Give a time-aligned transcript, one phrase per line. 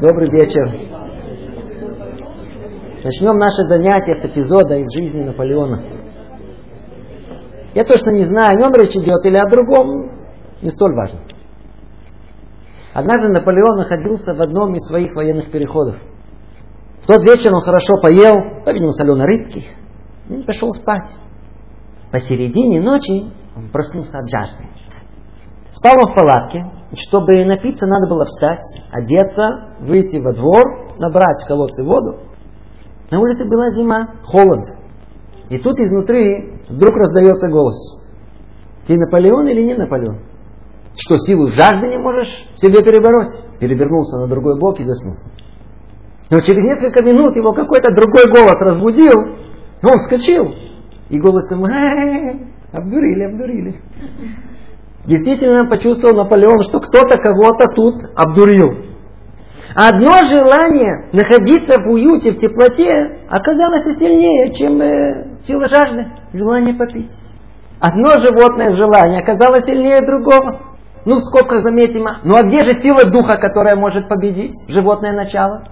[0.00, 0.64] Добрый вечер.
[3.02, 5.82] Начнем наше занятие с эпизода из жизни Наполеона.
[7.74, 10.12] Я точно не знаю, о нем речь идет или о другом,
[10.62, 11.18] не столь важно.
[12.94, 15.96] Однажды Наполеон находился в одном из своих военных переходов.
[17.02, 19.64] В тот вечер он хорошо поел, по-видимому, соленой рыбки,
[20.28, 21.08] и пошел спать.
[22.12, 24.64] Посередине ночи он проснулся от жажды.
[25.70, 26.64] Спал он в палатке.
[26.96, 32.20] Чтобы напиться, надо было встать, одеться, выйти во двор, набрать в колодце воду.
[33.10, 34.64] На улице была зима, холод.
[35.50, 37.76] И тут изнутри вдруг раздается голос.
[38.86, 40.20] Ты Наполеон или не Наполеон?
[40.94, 43.58] Что, силу жажды не можешь в себе перебороть?
[43.60, 45.14] Перевернулся на другой бок и заснул.
[46.30, 49.14] Но через несколько минут его какой-то другой голос разбудил.
[49.82, 50.54] Он вскочил.
[51.08, 53.82] И голосом, обдурили, обдурили.
[55.08, 58.84] Действительно почувствовал Наполеон, что кто-то кого-то тут обдурил.
[59.74, 66.74] Одно желание находиться в уюте, в теплоте оказалось и сильнее, чем э, сила жажды, желание
[66.74, 67.10] попить.
[67.80, 70.60] Одно животное желание оказалось сильнее другого.
[71.06, 75.64] Ну, в скобках заметим, ну а где же сила духа, которая может победить животное начало?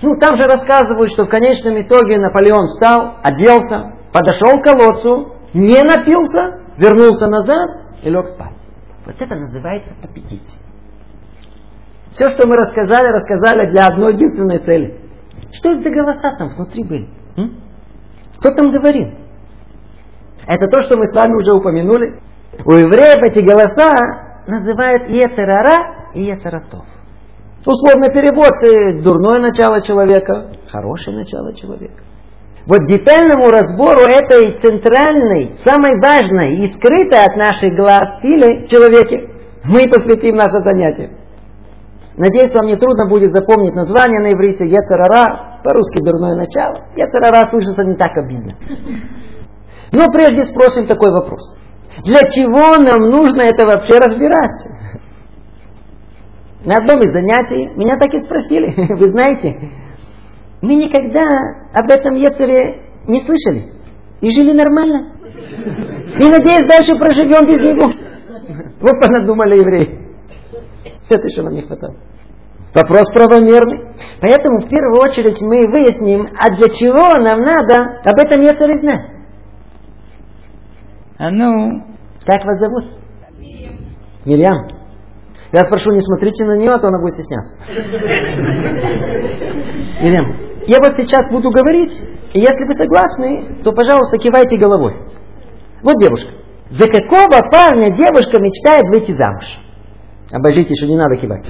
[0.00, 5.82] Ну, там же рассказывают, что в конечном итоге Наполеон встал, оделся, подошел к колодцу, не
[5.82, 7.68] напился, вернулся назад
[8.02, 8.59] и лег спать.
[9.10, 10.48] Вот это называется победить.
[12.12, 15.00] Все, что мы рассказали, рассказали для одной единственной цели.
[15.50, 17.08] Что это за голоса там внутри были?
[17.36, 17.60] М?
[18.38, 19.08] Кто там говорил?
[20.46, 22.20] Это то, что мы с вами уже упомянули.
[22.64, 23.96] У евреев эти голоса
[24.46, 26.84] называют Ецерара и Ецератов.
[27.66, 32.04] Условный перевод э,– дурное начало человека, хорошее начало человека.
[32.66, 39.30] Вот детальному разбору этой центральной, самой важной и скрытой от наших глаз силы в человеке
[39.64, 41.10] мы посвятим наше занятие.
[42.16, 46.86] Надеюсь, вам не трудно будет запомнить название на иврите Яцерара, по-русски дурное начало.
[46.96, 48.56] Яцерара слышится не так обидно.
[49.92, 51.58] Но прежде спросим такой вопрос.
[52.04, 54.66] Для чего нам нужно это вообще разбирать?
[56.64, 58.74] На одном из занятий меня так и спросили.
[58.94, 59.70] Вы знаете,
[60.62, 61.26] мы никогда
[61.72, 63.72] об этом Ецере не слышали.
[64.20, 65.14] И жили нормально.
[66.18, 67.90] И, надеюсь, дальше проживем без него.
[68.80, 70.00] Вот понадумали евреи.
[71.08, 71.96] Это еще нам не хватало.
[72.74, 73.80] Вопрос правомерный.
[74.20, 79.06] Поэтому в первую очередь мы выясним, а для чего нам надо об этом Ецере знать.
[81.18, 81.84] А ну,
[82.24, 82.94] как вас зовут?
[84.24, 84.68] Мирьям.
[85.52, 87.56] Я спрошу, не смотрите на нее, а то она будет стесняться.
[90.00, 91.92] Мирьям, я вот сейчас буду говорить,
[92.32, 94.94] и если вы согласны, то, пожалуйста, кивайте головой.
[95.82, 96.30] Вот девушка.
[96.70, 99.58] За какого парня девушка мечтает выйти замуж?
[100.30, 101.44] Обождите, что не надо кивать.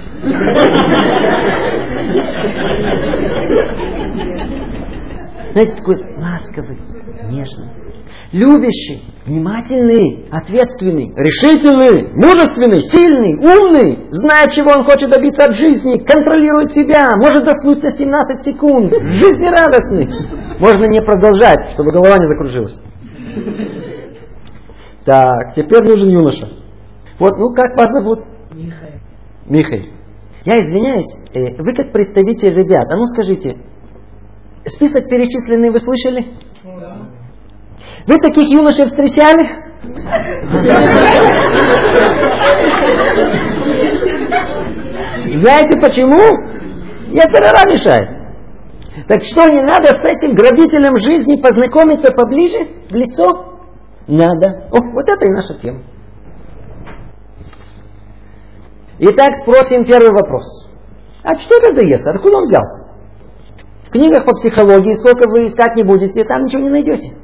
[5.52, 6.78] Знаете, такой ласковый,
[7.28, 7.68] нежный,
[8.32, 16.72] любящий, внимательный, ответственный, решительный, мужественный, сильный, умный, знает, чего он хочет добиться от жизни, контролирует
[16.72, 20.58] себя, может заснуть на 17 секунд, жизнерадостный.
[20.58, 22.78] Можно не продолжать, чтобы голова не закружилась.
[25.04, 26.46] Так, теперь нужен юноша.
[27.18, 28.20] Вот, ну как вас зовут?
[28.52, 29.00] Михаил.
[29.46, 29.86] Михаил.
[30.44, 33.56] Я извиняюсь, э, вы как представитель ребят, а ну скажите,
[34.64, 36.26] список перечисленный вы слышали?
[36.64, 37.09] Да.
[38.06, 39.48] Вы таких юношей встречали?
[45.42, 46.20] Знаете почему?
[47.12, 48.08] Я террора мешает.
[49.06, 52.58] Так что, не надо с этим грабителем жизни познакомиться поближе,
[52.90, 53.58] в лицо?
[54.06, 54.68] Надо.
[54.72, 55.82] О, вот это и наша тема.
[58.98, 60.68] Итак, спросим первый вопрос.
[61.22, 62.16] А что это за Ецер?
[62.16, 62.90] Откуда он взялся?
[63.84, 67.19] В книгах по психологии, сколько вы искать не будете, там ничего не найдете.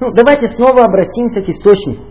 [0.00, 2.04] Ну, давайте снова обратимся к источнику.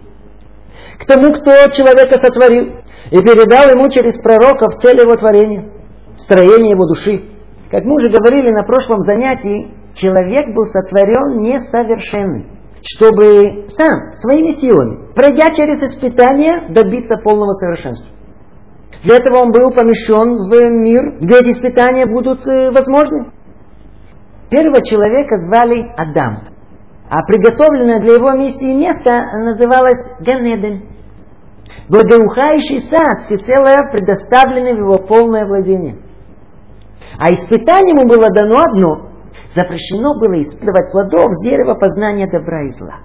[0.99, 5.71] К тому, кто человека сотворил и передал ему через пророков цель его творения,
[6.15, 7.25] строение его души.
[7.71, 12.45] Как мы уже говорили на прошлом занятии, человек был сотворен несовершенный,
[12.83, 18.09] чтобы сам, своими силами, пройдя через испытания, добиться полного совершенства.
[19.03, 23.31] Для этого он был помещен в мир, где эти испытания будут э, возможны.
[24.49, 26.49] Первого человека звали Адам,
[27.09, 30.87] а приготовленное для его миссии место называлось Ганеден.
[31.87, 35.97] Благоухающий сад, всецело предоставленный в его полное владение.
[37.17, 39.09] А испытание ему было дано одно.
[39.55, 42.95] Запрещено было испытывать плодов с дерева познания добра и зла.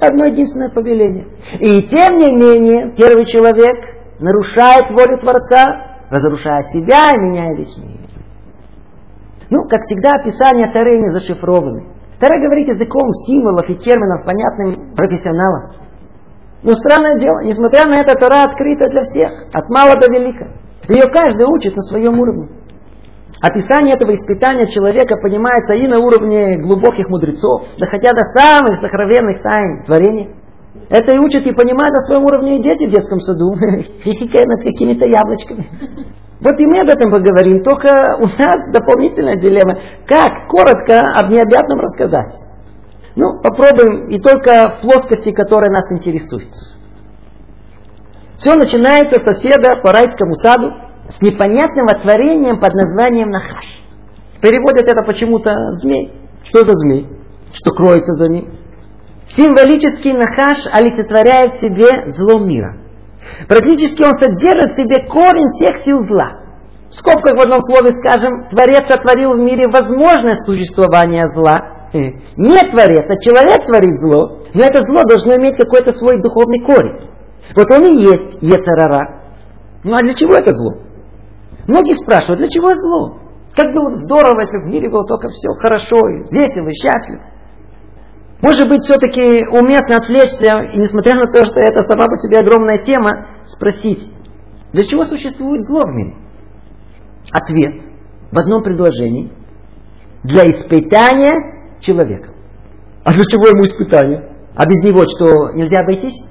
[0.00, 1.28] Одно единственное повеление.
[1.60, 3.76] И тем не менее, первый человек
[4.20, 8.08] нарушает волю Творца разрушая себя и меняя весь мир.
[9.50, 11.86] Ну, как всегда, описания Тары не зашифрованы.
[12.20, 15.76] Тара говорит языком символов и терминов, понятным профессионалам.
[16.62, 20.48] Но странное дело, несмотря на это, Тара открыта для всех, от мала до велика.
[20.88, 22.48] Ее каждый учит на своем уровне.
[23.40, 29.84] Описание этого испытания человека понимается и на уровне глубоких мудрецов, доходя до самых сокровенных тайн
[29.84, 30.34] творения.
[30.90, 33.54] Это и учат и понимают на своем уровне и дети в детском саду,
[34.02, 35.68] хихикая над какими-то яблочками.
[36.40, 39.80] Вот и мы об этом поговорим, только у нас дополнительная дилемма.
[40.06, 42.34] Как коротко об необъятном рассказать?
[43.16, 46.54] Ну, попробуем и только в плоскости, которая нас интересует.
[48.38, 50.70] Все начинается с соседа по райскому саду,
[51.08, 53.82] с непонятным творением под названием Нахаш.
[54.40, 56.12] Переводят это почему-то змей.
[56.44, 57.08] Что за змей?
[57.52, 58.58] Что кроется за ним?
[59.34, 62.76] Символический Нахаш олицетворяет в себе зло мира.
[63.48, 66.28] Практически он содержит в себе корень всех сил зла.
[66.90, 71.90] В скобках в одном слове скажем, Творец сотворил в мире возможность существования зла.
[71.92, 71.98] Э,
[72.36, 77.08] не Творец, а человек творит зло, но это зло должно иметь какой-то свой духовный корень.
[77.54, 79.32] Вот он и есть Ецарара.
[79.84, 80.82] Ну а для чего это зло?
[81.66, 83.18] Многие спрашивают, для чего зло?
[83.54, 87.22] Как было здорово, если в мире было только все хорошо, и весело, и счастливо.
[88.40, 92.78] Может быть, все-таки уместно отвлечься, и несмотря на то, что это сама по себе огромная
[92.78, 94.12] тема, спросить,
[94.72, 96.14] для чего существует зло в мире?
[97.32, 97.82] Ответ
[98.30, 99.32] в одном предложении.
[100.22, 102.32] Для испытания человека.
[103.04, 104.36] А для чего ему испытание?
[104.54, 106.24] А без него что, нельзя обойтись?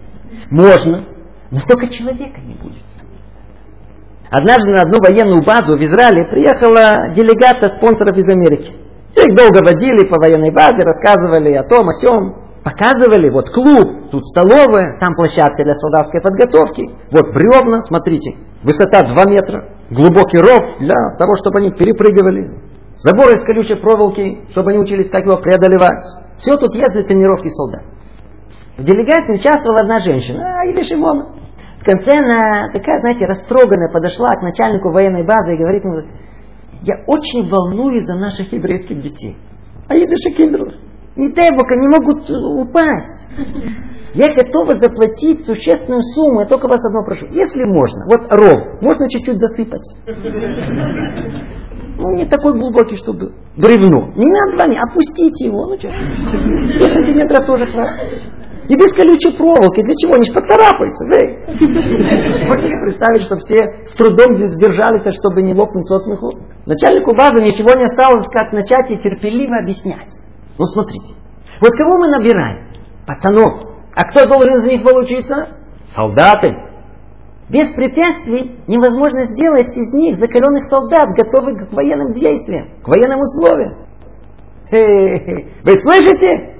[0.51, 1.05] Можно,
[1.51, 2.83] но только человека не будет.
[4.29, 8.75] Однажды на одну военную базу в Израиле приехала делегация спонсоров из Америки.
[9.15, 14.25] Их долго водили по военной базе, рассказывали о том, о сем, показывали, вот клуб, тут
[14.25, 21.15] столовая, там площадка для солдатской подготовки, вот бревна, смотрите, высота 2 метра, глубокий ров для
[21.17, 22.59] того, чтобы они перепрыгивали,
[22.97, 26.03] забор из колючей проволоки, чтобы они учились, как его преодолевать.
[26.37, 27.83] Все тут есть для тренировки солдат.
[28.77, 31.29] В делегации участвовала одна женщина, а, или Шимона.
[31.79, 36.01] В конце она такая, знаете, растроганная подошла к начальнику военной базы и говорит ему,
[36.87, 39.35] я очень волнуюсь за наших еврейских детей.
[39.89, 40.73] А едыши киндеров.
[41.17, 43.27] Не дай Бог, они могут упасть.
[44.13, 46.41] Я готова заплатить существенную сумму.
[46.41, 47.25] Я только вас одно прошу.
[47.27, 49.83] Если можно, вот ров, можно чуть-чуть засыпать.
[51.99, 54.13] Ну, не такой глубокий, чтобы бревно.
[54.15, 55.65] Не надо, не опустите его.
[55.65, 55.89] Ну, что?
[55.89, 58.36] 10 сантиметров тоже хватит.
[58.67, 59.81] И без колючей проволоки.
[59.81, 60.15] Для чего?
[60.15, 61.05] Они же поцарапаются.
[62.47, 66.31] Можете представить, что все с трудом здесь сдержались, чтобы не лопнуть со смеху?
[66.65, 70.13] Начальнику базы ничего не осталось, как начать и терпеливо объяснять.
[70.57, 71.15] Ну, смотрите.
[71.61, 72.67] Вот кого мы набираем?
[73.05, 73.53] Пацанов.
[73.95, 75.47] А кто должен за них получиться?
[75.95, 76.57] Солдаты.
[77.49, 83.87] Без препятствий невозможно сделать из них закаленных солдат, готовых к военным действиям, к военным условиям.
[84.69, 86.56] Вы слышите?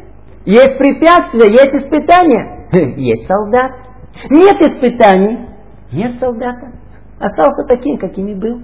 [0.48, 2.70] Есть препятствия, есть испытания.
[2.96, 3.70] Есть солдат.
[4.30, 5.40] Нет испытаний,
[5.92, 6.72] нет солдата.
[7.20, 8.62] Остался таким, каким и был.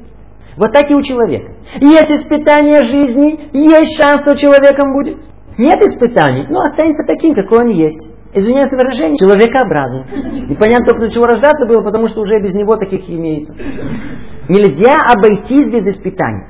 [0.57, 1.53] Вот так и у человека.
[1.79, 5.19] Есть испытания жизни, есть шанс у человека будет.
[5.57, 8.09] Нет испытаний, но останется таким, какой он есть.
[8.33, 10.49] Извиняюсь за выражение, человекообразный.
[10.49, 13.53] И понятно только, для чего рождаться было, потому что уже без него таких имеется.
[14.49, 16.47] Нельзя обойтись без испытаний.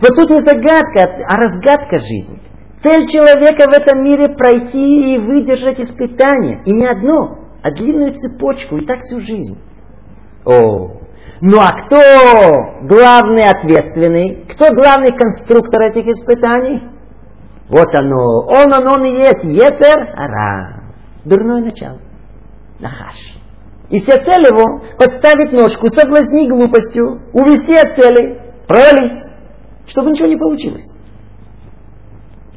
[0.00, 2.40] Вот тут не загадка, а разгадка жизни.
[2.86, 6.62] Цель человека в этом мире пройти и выдержать испытания.
[6.64, 9.58] И не одно, а длинную цепочку, и так всю жизнь.
[10.44, 11.00] О,
[11.40, 11.98] ну а кто
[12.86, 14.46] главный ответственный?
[14.48, 16.84] Кто главный конструктор этих испытаний?
[17.68, 18.46] Вот оно.
[18.46, 19.42] Он, он, он и есть.
[19.42, 20.84] Ецер Ара.
[21.24, 21.98] Дурное начало.
[22.78, 23.16] Нахаш.
[23.90, 29.18] И вся цель его подставить ножку, соблазнить глупостью, увести от цели, провалить,
[29.88, 30.95] чтобы ничего не получилось.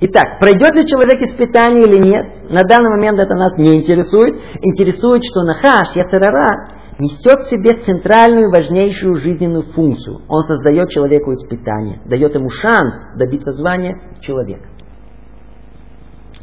[0.02, 4.36] Итак, пройдет ли человек испытание или нет, на данный момент это нас не интересует.
[4.62, 10.22] Интересует, что Нахаш, Яцерара, несет в себе центральную важнейшую жизненную функцию.
[10.30, 14.70] Он создает человеку испытание, дает ему шанс добиться звания человека.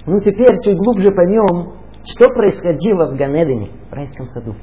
[0.07, 4.55] Ну теперь чуть глубже поймем, что происходило в Ганедене, в райском саду.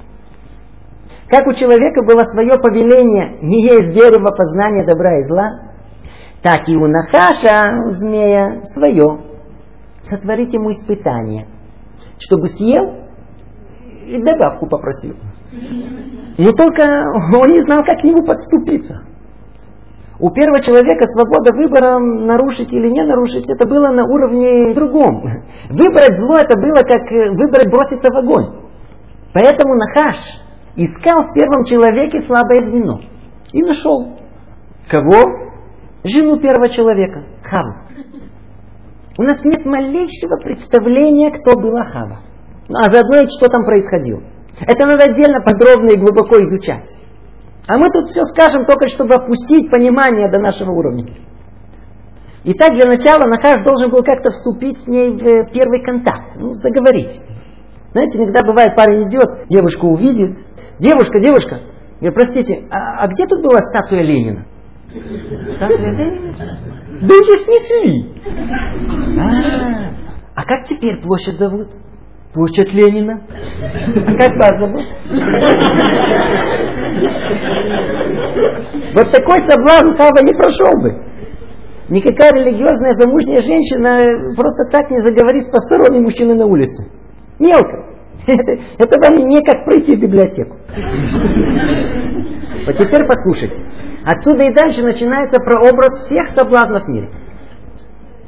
[1.29, 5.72] Как у человека было свое повеление не есть дерево познания добра и зла,
[6.43, 9.21] так и у Нахаша, змея, свое.
[10.03, 11.47] Сотворить ему испытание,
[12.19, 12.95] чтобы съел
[14.05, 15.15] и добавку попросил.
[16.37, 16.83] Но только
[17.33, 19.03] он не знал, как к нему подступиться.
[20.19, 25.23] У первого человека свобода выбора нарушить или не нарушить, это было на уровне другом.
[25.69, 28.63] Выбрать зло, это было как выбрать броситься в огонь.
[29.33, 30.17] Поэтому Нахаш
[30.75, 32.99] искал в первом человеке слабое звено.
[33.53, 34.17] И нашел.
[34.89, 35.42] Кого?
[36.03, 37.73] Жену первого человека, Хаву.
[39.17, 42.19] У нас нет малейшего представления, кто была Хава.
[42.67, 44.21] Ну, а заодно и что там происходило.
[44.61, 46.89] Это надо отдельно подробно и глубоко изучать.
[47.67, 51.05] А мы тут все скажем только, чтобы опустить понимание до нашего уровня.
[52.43, 56.51] Итак, для начала Нахаш должен был как-то вступить с ней в э, первый контакт, ну,
[56.51, 57.21] заговорить.
[57.93, 60.37] Знаете, иногда бывает, парень идет, девушку увидит.
[60.79, 61.61] Девушка, девушка.
[62.01, 64.45] Я простите, а, а где тут была статуя Ленина?
[67.01, 68.13] Уже снесли.
[69.19, 69.91] А,
[70.35, 71.69] а как теперь площадь зовут?
[72.33, 73.21] Площадь Ленина.
[73.27, 74.85] А как вас зовут?
[78.93, 81.13] Вот такой соблазн Хава не прошел бы.
[81.89, 86.85] Никакая религиозная замужняя женщина просто так не заговорит с посторонним мужчиной на улице.
[87.39, 87.85] Мелко.
[88.27, 90.55] Это, это вам не как пройти в библиотеку.
[92.65, 93.61] Вот теперь послушайте.
[94.05, 97.09] Отсюда и дальше начинается прообраз всех соблазнов в мире.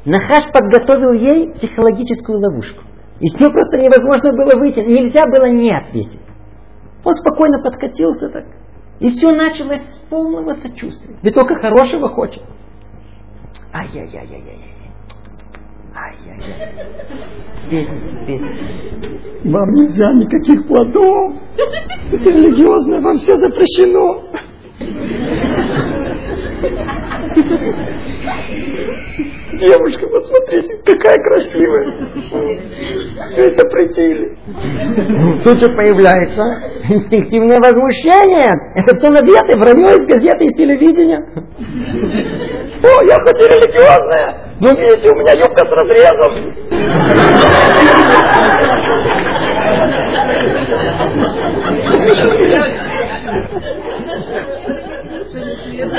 [0.04, 2.82] Нахаш подготовил ей психологическую ловушку.
[3.20, 6.20] Из нее просто невозможно было выйти, нельзя было не ответить.
[7.04, 8.44] Он спокойно подкатился так.
[9.00, 11.16] И все началось с полного сочувствия.
[11.22, 12.42] Ведь только хорошего хочет.
[13.72, 14.58] Ай-яй-яй-яй-яй.
[15.94, 16.86] Ай-яй-яй.
[17.70, 19.52] Бедный, бедный.
[19.52, 21.34] Вам нельзя никаких плодов.
[22.12, 24.24] Это религиозно, вам все запрещено.
[29.54, 32.08] Девушка, посмотрите, какая красивая.
[33.30, 34.36] Все это запретили.
[35.44, 36.42] Тут же появляется
[36.90, 38.52] инстинктивное возмущение.
[38.74, 41.24] Это все набито вранье из газеты, из телевидения.
[42.82, 46.32] О, я хоть и религиозная, но видите, у меня юбка с разрезом.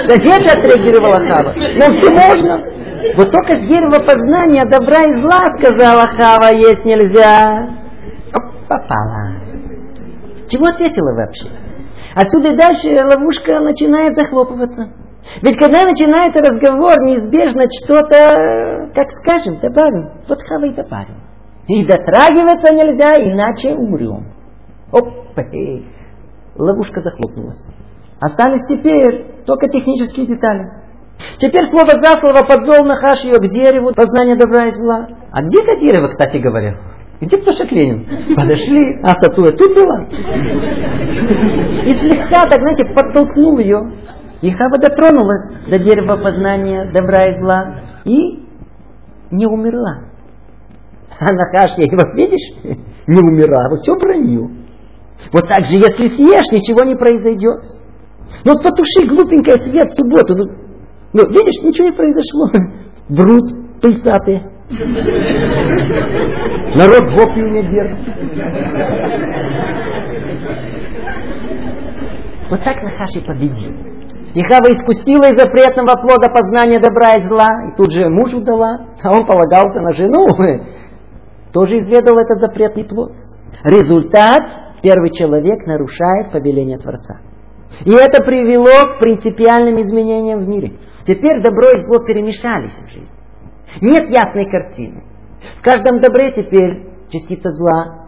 [0.08, 1.54] Газета отреагировала Хава.
[1.54, 2.64] Но все можно.
[3.16, 7.78] Вот только с дерева познания добра и зла, сказала Хава, есть нельзя.
[8.34, 9.42] Оп, попала.
[10.48, 11.48] Чего ответила вообще?
[12.16, 14.90] Отсюда и дальше ловушка начинает захлопываться.
[15.42, 20.24] Ведь когда начинается разговор, неизбежно что-то, как скажем, добавим.
[20.28, 21.22] Вот Хава и добавим.
[21.68, 24.32] И дотрагиваться нельзя, иначе умрем.
[24.92, 25.06] Оп,
[26.56, 27.62] ловушка захлопнулась.
[28.22, 30.70] Остались теперь только технические детали.
[31.38, 35.08] Теперь слово за слово подвел Нахаш ее к дереву познания добра и зла.
[35.32, 36.76] А где это дерево, кстати говоря?
[37.22, 38.36] Где площадь Ленин?
[38.36, 40.06] Подошли, а статуя тут была.
[41.86, 43.94] И слегка, так знаете, подтолкнул ее.
[44.42, 47.80] И Хава дотронулась до дерева познания добра и зла.
[48.04, 48.44] И
[49.32, 50.10] не умерла.
[51.20, 52.54] А Нахаш ей, вот видишь,
[53.08, 54.52] не вот все бронил.
[55.32, 57.64] Вот так же, если съешь, ничего не произойдет.
[58.46, 60.36] Ну вот потуши глупенькое свет субботу.
[60.36, 60.46] Ну,
[61.14, 62.50] ну видишь, ничего не произошло.
[63.10, 64.52] Врут пыльсатые.
[66.76, 68.00] Народ в вопли не держит.
[72.50, 73.72] Вот так Нахаши победил.
[74.34, 78.88] И Хава искусила из запретного плода познания добра и зла, и тут же мужу дала,
[79.02, 80.28] а он полагался на жену.
[81.54, 83.14] Тоже изведал этот запретный плод.
[83.64, 84.44] Результат–
[84.84, 87.20] первый человек нарушает повеление Творца.
[87.86, 90.78] И это привело к принципиальным изменениям в мире.
[91.06, 93.16] Теперь добро и зло перемешались в жизни.
[93.82, 95.04] Нет ясной картины.
[95.60, 98.08] В каждом добре теперь частица зла,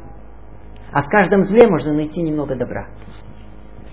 [0.92, 2.88] а в каждом зле можно найти немного добра.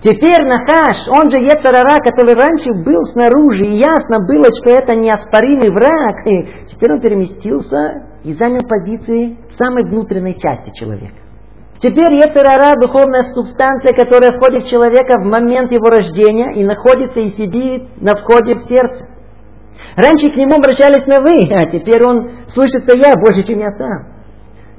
[0.01, 5.71] Теперь Нахаш, он же Ецарара, который раньше был снаружи, и ясно было, что это неоспоримый
[5.71, 11.26] враг, и теперь он переместился и занял позиции самой внутренней части человека.
[11.81, 17.29] Теперь Ецерара– духовная субстанция, которая входит в человека в момент его рождения и находится и
[17.29, 19.07] сидит на входе в сердце.
[19.97, 24.15] Раньше к нему обращались на «вы», а теперь он слышится «я» больше, чем я сам.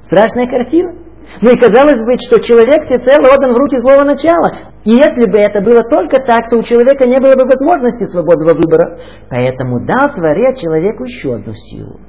[0.04, 0.94] Страшная картина.
[1.42, 4.50] Ну и казалось бы, что человек всецело отдан в руки злого начала.
[4.86, 8.56] И если бы это было только так, то у человека не было бы возможности свободного
[8.56, 8.98] выбора.
[9.30, 12.00] Поэтому дал Творец человеку еще одну силу.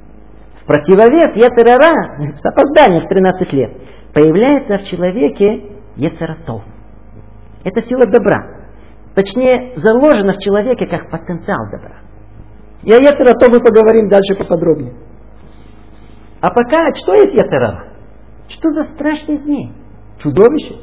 [0.69, 3.71] Противовес Ецерара, с опозданием в 13 лет,
[4.13, 5.63] появляется в человеке
[5.95, 6.61] Ецератов.
[7.63, 8.67] Это сила добра.
[9.15, 12.01] Точнее, заложена в человеке как потенциал добра.
[12.83, 14.93] И о Ецератов мы поговорим дальше поподробнее.
[16.39, 17.91] А пока, что есть Ецерара?
[18.47, 19.73] Что за страшный змей?
[20.19, 20.75] Чудовище?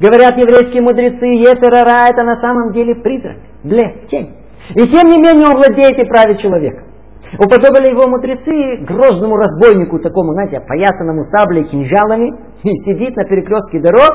[0.00, 4.34] Говорят еврейские мудрецы, Ецерара это на самом деле призрак, блеск, тень.
[4.70, 6.89] И тем не менее он владеет и правит человеком.
[7.38, 14.10] Уподобили его мудрецы грозному разбойнику, такому, знаете, опоясанному саблей, кинжалами, и сидит на перекрестке дорог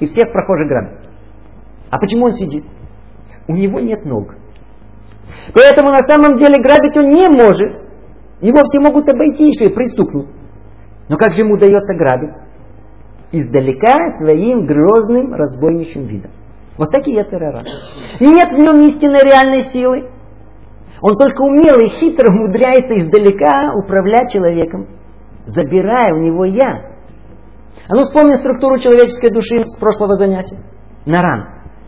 [0.00, 0.98] и всех прохожих грабит.
[1.90, 2.64] А почему он сидит?
[3.48, 4.34] У него нет ног.
[5.52, 7.88] Поэтому на самом деле грабить он не может.
[8.40, 10.28] Его все могут обойти, если пристукнут.
[11.08, 12.34] Но как же ему удается грабить?
[13.32, 16.30] Издалека своим грозным разбойничьим видом.
[16.78, 17.62] Вот такие Яцерара.
[18.20, 20.10] Нет в нем истинной реальной силы.
[21.00, 24.88] Он только умело и хитро умудряется издалека управлять человеком,
[25.46, 26.94] забирая у него я.
[27.88, 30.58] А ну вспомни структуру человеческой души с прошлого занятия.
[31.06, 31.46] Наран.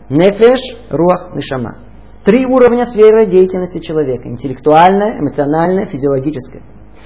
[0.09, 0.59] Нефеш,
[0.91, 1.77] руах, нишама.
[2.23, 4.27] Три уровня сферы деятельности человека.
[4.27, 6.61] Интеллектуальная, эмоциональная, физиологическая.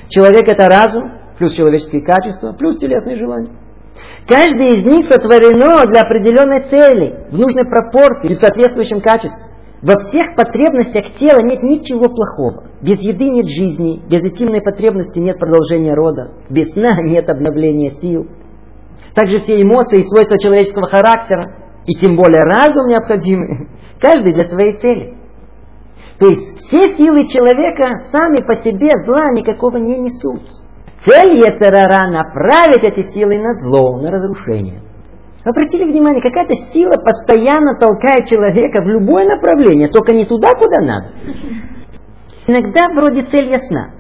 [0.09, 1.03] Человек это разум,
[1.37, 3.51] плюс человеческие качества, плюс телесные желания.
[4.27, 9.50] Каждый из них сотворено для определенной цели, в нужной пропорции и в соответствующем качестве.
[9.81, 12.69] Во всех потребностях тела нет ничего плохого.
[12.81, 18.27] Без еды нет жизни, без интимной потребности нет продолжения рода, без сна нет обновления сил.
[19.15, 21.55] Также все эмоции и свойства человеческого характера,
[21.87, 23.69] и тем более разум необходимы,
[23.99, 25.17] каждый для своей цели.
[26.19, 30.43] То есть все силы человека сами по себе зла никакого не несут.
[31.03, 34.83] Цель Ецерара направить эти силы на зло, на разрушение.
[35.43, 41.09] Обратили внимание, какая-то сила постоянно толкает человека в любое направление, только не туда, куда надо.
[42.45, 43.91] Иногда вроде цель ясна.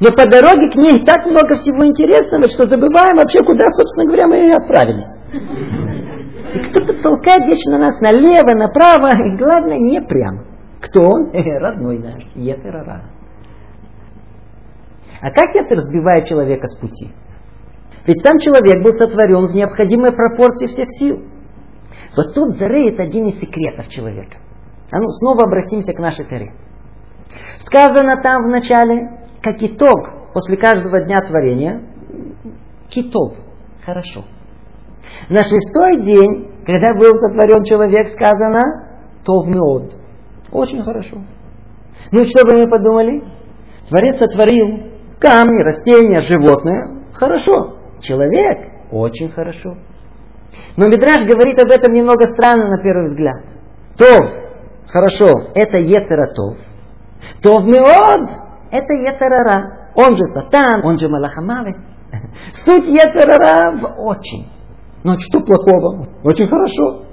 [0.00, 4.26] Но по дороге к ней так много всего интересного, что забываем вообще, куда, собственно говоря,
[4.26, 5.18] мы отправились.
[6.54, 10.44] И кто-то толкает вечно нас налево, направо, и главное, не прямо.
[10.80, 11.30] Кто он?
[11.32, 13.04] Родной наш, Еферара.
[15.20, 17.10] А как это разбивает человека с пути?
[18.08, 21.24] Ведь сам человек был сотворен в необходимой пропорции всех сил.
[22.16, 24.38] Вот тут зареет один из секретов человека.
[24.90, 26.54] А ну, снова обратимся к нашей Таре.
[27.58, 31.82] Сказано там в начале, как итог после каждого дня творения,
[32.88, 33.34] китов,
[33.84, 34.24] хорошо.
[35.28, 38.62] На шестой день, когда был сотворен человек, сказано,
[39.22, 39.96] тов меод,
[40.50, 41.18] очень хорошо.
[42.10, 43.22] Ну, что бы мы подумали?
[43.86, 47.77] Творец сотворил камни, растения, животное, хорошо.
[48.00, 49.76] Человек, очень хорошо.
[50.76, 53.44] Но Мидраш говорит об этом немного странно на первый взгляд.
[53.96, 54.06] То,
[54.86, 56.58] хорошо, это Ецератов.
[57.42, 58.28] То в Меод,
[58.70, 59.90] это Ецерара.
[59.94, 61.74] Он же Сатан, он же Малахамаве.
[62.54, 64.48] Суть Ецерара в очень.
[65.04, 66.06] Ну а что плохого?
[66.22, 67.04] Очень хорошо.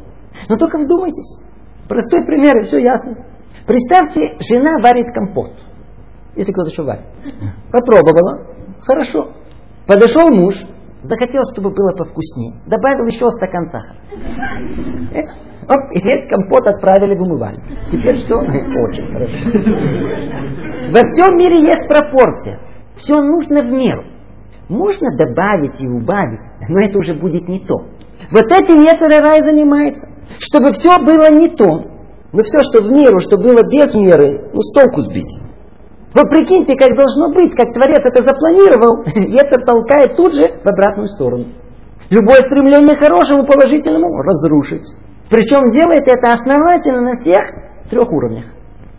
[0.49, 1.41] Но только вдумайтесь.
[1.87, 3.15] Простой пример, и все ясно.
[3.65, 5.51] Представьте, жена варит компот.
[6.35, 7.05] Если кто-то еще варит.
[7.71, 8.47] Попробовала.
[8.81, 9.31] Хорошо.
[9.87, 10.55] Подошел муж,
[11.03, 12.61] захотел, чтобы было повкуснее.
[12.65, 13.97] Добавил еще стакан сахара.
[15.13, 15.21] Э,
[15.67, 17.63] оп, и весь компот отправили в умывальник.
[17.91, 18.37] Теперь что?
[18.37, 19.33] Очень хорошо.
[20.91, 22.59] Во всем мире есть пропорция.
[22.95, 24.03] Все нужно в меру.
[24.69, 27.85] Можно добавить и убавить, но это уже будет не то.
[28.31, 30.09] Вот этим Ецарарай занимается.
[30.39, 31.91] Чтобы все было не то.
[32.31, 35.39] Но все, что в меру, что было без меры, ну, с толку сбить.
[36.15, 40.67] Вот прикиньте, как должно быть, как Творец это запланировал, и это толкает тут же в
[40.67, 41.47] обратную сторону.
[42.09, 44.87] Любое стремление к хорошему, положительному разрушить.
[45.29, 47.43] Причем делает это основательно на всех
[47.89, 48.45] трех уровнях.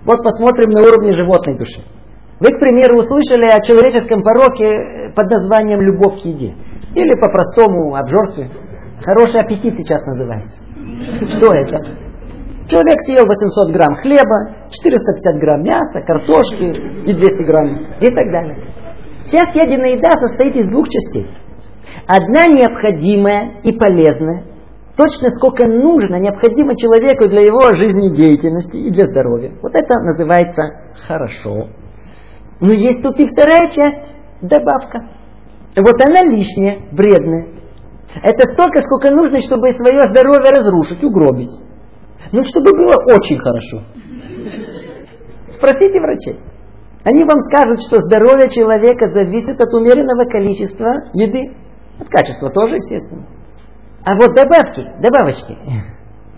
[0.05, 1.81] Вот посмотрим на уровне животной души.
[2.39, 6.55] Вы, к примеру, услышали о человеческом пороке под названием «любовь к еде».
[6.95, 8.51] Или по-простому обжорстве.
[9.03, 10.63] Хороший аппетит сейчас называется.
[11.29, 12.06] Что это?
[12.69, 16.65] Человек съел 800 грамм хлеба, 450 грамм мяса, картошки
[17.07, 18.73] и 200 грамм и так далее.
[19.25, 21.29] Вся съеденная еда состоит из двух частей.
[22.09, 24.45] Одна необходимая и полезная,
[24.97, 29.53] точно сколько нужно, необходимо человеку для его жизнедеятельности и для здоровья.
[29.63, 30.63] Вот это называется
[31.07, 31.69] хорошо.
[32.61, 35.11] Но есть тут и вторая часть, добавка.
[35.77, 37.49] Вот она лишняя, вредная.
[38.23, 41.51] Это столько, сколько нужно, чтобы свое здоровье разрушить, угробить.
[42.33, 43.83] Ну, чтобы было очень хорошо.
[45.49, 46.41] Спросите врачей.
[47.05, 51.55] Они вам скажут, что здоровье человека зависит от умеренного количества еды.
[52.01, 53.27] От качества тоже, естественно.
[54.05, 55.57] А вот добавки, добавочки.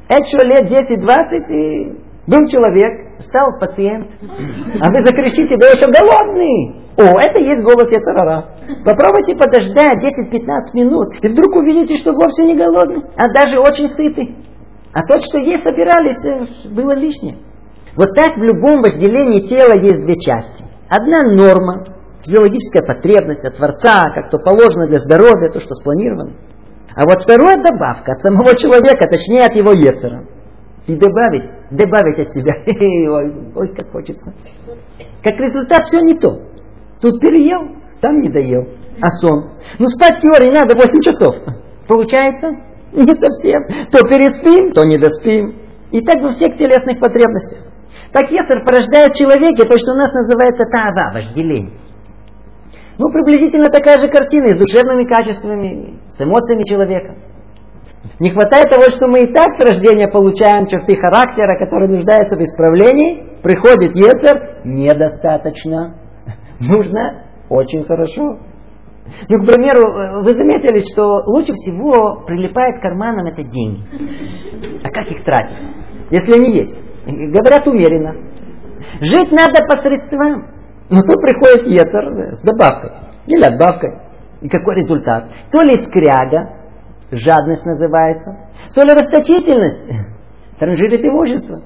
[0.09, 1.93] Что, лет 10-20, и
[2.27, 4.11] был человек, стал пациент.
[4.81, 6.85] А вы закричите, да еще голодный.
[6.99, 8.57] О, это есть голос Яцарара.
[8.85, 14.37] Попробуйте подождать 10-15 минут, и вдруг увидите, что вовсе не голодный, а даже очень сытый.
[14.93, 17.39] А тот, что есть собирались, э, было лишнее.
[17.97, 20.65] Вот так в любом возделении тела есть две части.
[20.89, 21.85] Одна норма,
[22.23, 26.33] физиологическая потребность от Творца, как то положено для здоровья, то, что спланировано.
[26.95, 30.27] А вот вторая добавка от самого человека, точнее от его ецера.
[30.87, 32.55] И добавить, добавить от себя.
[32.67, 34.33] Ой, ой, как хочется.
[35.23, 36.41] Как результат все не то.
[37.01, 38.67] Тут переел, там не доел.
[39.01, 39.51] А сон?
[39.79, 41.35] Ну спать теории надо 8 часов.
[41.87, 42.49] Получается?
[42.93, 43.65] Не совсем.
[43.91, 45.57] То переспим, то не доспим.
[45.91, 47.61] И так во всех телесных потребностях.
[48.13, 51.79] Так Ецер порождает в человеке то, что у нас называется таава, вожделение.
[52.99, 57.15] Ну, приблизительно такая же картина с душевными качествами, с эмоциями человека.
[58.19, 62.41] Не хватает того, что мы и так с рождения получаем черты характера, которые нуждаются в
[62.41, 63.41] исправлении.
[63.43, 65.95] Приходит Ецер, недостаточно.
[66.61, 68.39] Нужно очень хорошо.
[69.29, 73.83] Ну, к примеру, вы заметили, что лучше всего прилипает к карманам это деньги.
[74.85, 75.59] А как их тратить?
[76.11, 76.77] Если они есть.
[77.07, 78.15] Говорят умеренно.
[79.01, 80.47] Жить надо посредством.
[80.91, 82.91] Но тут приходит Ецер с добавкой.
[83.27, 83.99] Или отбавкой.
[84.41, 85.31] И какой результат?
[85.51, 86.51] То ли скряга,
[87.11, 88.37] жадность называется,
[88.75, 89.91] то ли расточительность,
[90.59, 91.63] транжирит имущество.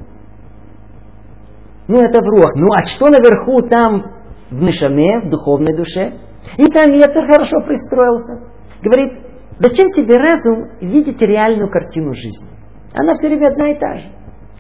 [1.89, 2.55] Ну это в рух.
[2.57, 4.13] Ну а что наверху там
[4.51, 6.19] в Нишаме, в духовной душе?
[6.57, 8.41] И там Ецер хорошо пристроился.
[8.83, 9.13] Говорит,
[9.59, 12.49] зачем тебе разум видеть реальную картину жизни?
[12.95, 14.09] Она все время одна и та же.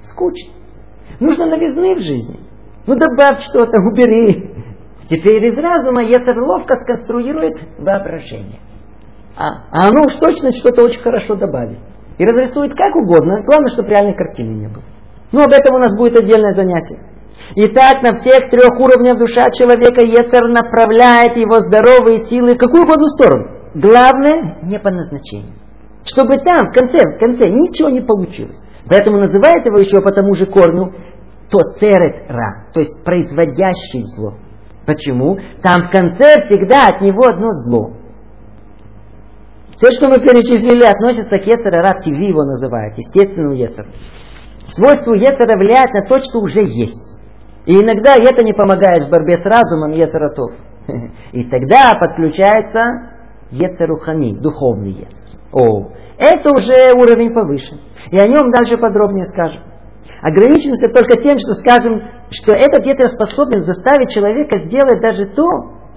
[0.03, 0.53] Скучно.
[1.21, 2.41] Нужно новизны в жизни.
[2.87, 4.51] Ну добавь что-то, убери.
[5.09, 8.61] Теперь из разума Ецер ловко сконструирует воображение.
[9.37, 11.79] А, а оно уж точно что-то очень хорошо добавит.
[12.19, 13.43] И разрисует как угодно.
[13.43, 14.83] Главное, чтобы реальной картины не было.
[15.33, 16.99] Ну, об этом у нас будет отдельное занятие.
[17.55, 23.07] Итак, на всех трех уровнях душа человека Ецер направляет его здоровые силы в какую угодно
[23.09, 23.71] сторону.
[23.75, 25.55] Главное, не по назначению.
[26.05, 28.61] Чтобы там, в конце, в конце, ничего не получилось.
[28.89, 30.93] Поэтому называют его еще по тому же корню
[31.51, 34.35] тоцерет ра, то есть производящий зло.
[34.87, 35.39] Почему?
[35.63, 37.93] Там в конце всегда от него одно зло.
[39.77, 43.89] Все, что мы перечислили, относится к Ецера Ра, Тиви его называют, естественному Ецеру.
[44.69, 47.19] Свойство Ецера влияет на то, что уже есть.
[47.67, 50.53] И иногда это не помогает в борьбе с разумом Ецератов.
[51.33, 53.13] И тогда подключается
[53.51, 55.23] Ецерухани, духовный Ецер.
[55.53, 57.79] О, это уже уровень повыше.
[58.11, 59.63] И о нем дальше подробнее скажем.
[60.21, 65.47] Ограничимся только тем, что скажем, что этот ветер способен заставить человека сделать даже то,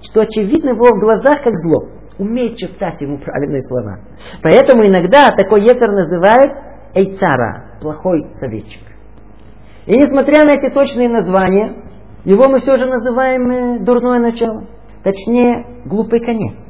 [0.02, 1.88] что очевидно в его глазах как зло.
[2.18, 4.00] Умеет читать ему правильные слова.
[4.42, 6.52] Поэтому иногда такой ветер называют
[6.94, 8.82] эйцара, плохой советчик.
[9.86, 11.74] И несмотря на эти точные названия,
[12.24, 14.66] его мы все же называем э, дурное начало.
[15.04, 16.68] Точнее, глупый конец.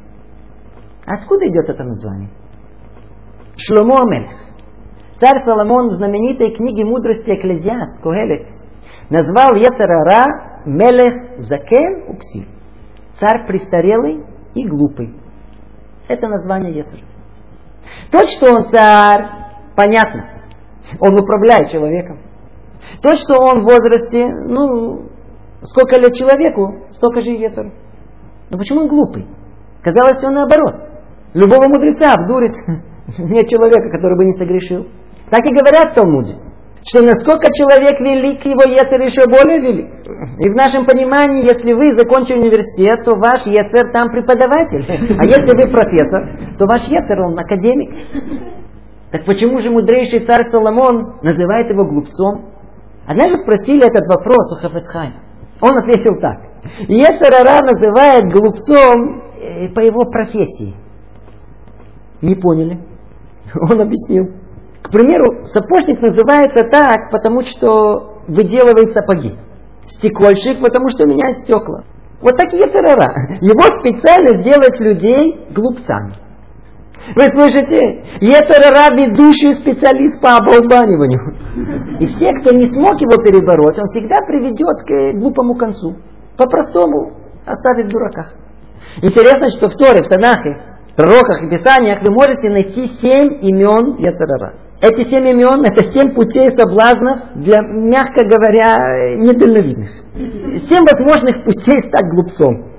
[1.05, 2.29] Откуда идет это название?
[3.57, 4.31] Шломо Амелех.
[5.19, 8.47] Царь Соломон в знаменитой книге мудрости Экклезиаст, Когелец,
[9.09, 12.47] назвал Ецарара Мелех Закен Уксиль.
[13.19, 15.15] Царь престарелый и глупый.
[16.07, 17.01] Это название Ецара.
[18.11, 19.25] То, что он царь,
[19.75, 20.25] понятно.
[20.99, 22.26] Он управляет человеком.
[23.01, 25.09] То, что он в возрасте, ну,
[25.61, 27.71] сколько лет человеку, столько же и Ецару.
[28.49, 29.27] Но почему он глупый?
[29.83, 30.75] Казалось, он наоборот.
[31.33, 32.53] Любого мудреца обдурит.
[33.17, 34.87] Нет человека, который бы не согрешил.
[35.29, 36.35] Так и говорят в Талмуде,
[36.85, 39.91] что насколько человек велик, его Ецер еще более велик.
[40.39, 44.85] И в нашем понимании, если вы закончили университет, то ваш Ецер там преподаватель.
[45.19, 47.93] А если вы профессор, то ваш Ецер, он академик.
[49.11, 52.56] Так почему же мудрейший царь Соломон называет его глупцом?
[53.07, 55.21] Однажды спросили этот вопрос у Хафецхайма.
[55.61, 56.41] Он ответил так.
[56.87, 60.75] Ецерара называет глупцом э, по его профессии.
[62.21, 62.79] Не поняли.
[63.69, 64.33] Он объяснил.
[64.81, 69.35] К примеру, сапожник называется так, потому что выделывает сапоги.
[69.85, 71.83] Стекольщик, потому что меняет стекла.
[72.21, 73.39] Вот такие террора.
[73.41, 76.15] Его специально делать людей глупцами.
[77.15, 78.03] Вы слышите?
[78.19, 81.99] Етерара ведущий специалист по оболбаниванию.
[81.99, 85.95] И все, кто не смог его перебороть, он всегда приведет к глупому концу.
[86.37, 87.13] По-простому
[87.45, 88.33] оставит в дураках.
[89.01, 90.57] Интересно, что в Торе, в Танахе,
[90.95, 94.55] пророках и писаниях вы можете найти семь имен Яцерара.
[94.79, 98.75] Эти семь имен– это семь путей соблазнов для, мягко говоря,
[99.15, 99.89] недальновидных.
[100.69, 102.76] Семь возможных путей стать глупцом.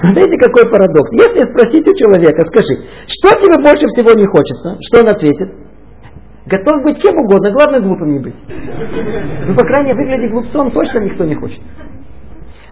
[0.00, 1.12] Смотрите, какой парадокс.
[1.12, 2.74] Если спросить у человека, скажи,
[3.06, 5.52] что тебе больше всего не хочется, что он ответит?
[6.46, 8.42] Готов быть кем угодно, главное глупым не быть.
[8.48, 11.60] Ну, по крайней мере, выглядеть глупцом точно никто не хочет.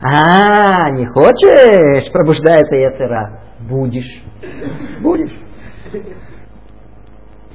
[0.00, 2.10] А, не хочешь?
[2.10, 3.42] Пробуждается яцера.
[3.68, 4.22] Будешь.
[5.02, 5.34] Будешь.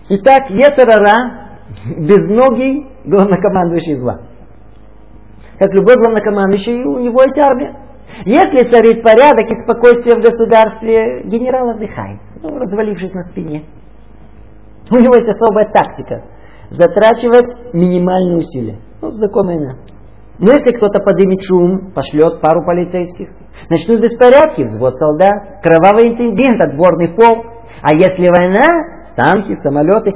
[0.10, 1.60] Итак, Етерара,
[1.98, 4.22] безногий главнокомандующий зла.
[5.58, 7.83] Как любой главнокомандующий, у него есть армия.
[8.26, 13.64] Если царит порядок и спокойствие в государстве, генерал отдыхает, ну, развалившись на спине.
[14.92, 16.24] У него есть особая тактика.
[16.70, 18.80] Затрачивать минимальные усилия.
[19.02, 19.76] Ну, знакомая она.
[20.40, 23.30] Но если кто-то поднимет шум, пошлет пару полицейских,
[23.70, 27.46] начнут беспорядки, взвод солдат, кровавый инцидент, отборный пол.
[27.82, 28.68] А если война,
[29.16, 30.14] танки, самолеты.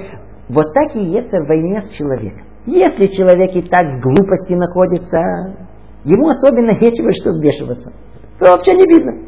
[0.49, 2.43] Вот так и Ецер в войне с человеком.
[2.65, 5.66] Если человек и так в глупости находится,
[6.07, 7.91] ему особенно нечего что вмешиваться.
[8.39, 9.27] То вообще не видно.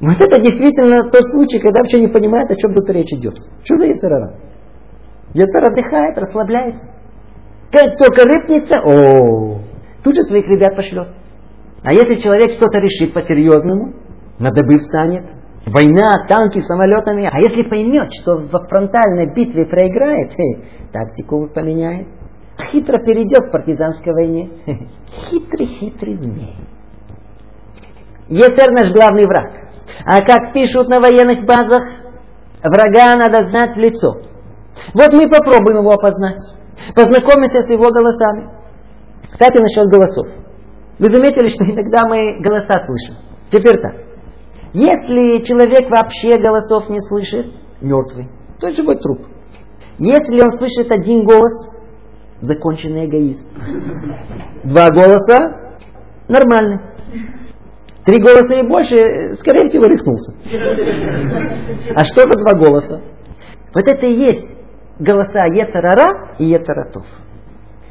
[0.00, 3.34] Вот это действительно тот случай, когда вообще не понимает, о чем тут речь идет.
[3.62, 4.38] Что за Яцерара?
[5.34, 6.86] Яцер отдыхает, расслабляется.
[7.72, 9.60] Как только рыпнется, о,
[10.04, 11.08] тут же своих ребят пошлет.
[11.82, 13.94] А если человек что-то решит по-серьезному,
[14.38, 15.24] на добыв станет,
[15.66, 20.32] война, танки, самолетами, а если поймет, что во фронтальной битве проиграет,
[20.92, 22.08] тактику поменяет,
[22.60, 24.50] хитро перейдет в партизанской войне.
[25.30, 26.56] Хитрый-хитрый змей.
[28.28, 29.52] Етер наш главный враг.
[30.06, 31.84] А как пишут на военных базах,
[32.62, 34.20] врага надо знать в лицо.
[34.92, 36.40] Вот мы попробуем его опознать.
[36.94, 38.50] Познакомимся с его голосами.
[39.30, 40.26] Кстати, насчет голосов.
[40.98, 43.16] Вы заметили, что иногда мы голоса слышим.
[43.50, 43.94] Теперь так.
[44.72, 47.46] Если человек вообще голосов не слышит,
[47.80, 49.20] мертвый, то это живой труп.
[49.98, 51.70] Если он слышит один голос,
[52.46, 53.46] законченный эгоист.
[54.64, 55.78] Два голоса,
[56.28, 56.80] нормальный.
[58.04, 60.34] Три голоса и больше, скорее всего, рехнулся.
[61.94, 63.00] А что это два голоса?
[63.74, 64.56] Вот это и есть
[64.98, 67.06] голоса Ецарара и Ецаратов.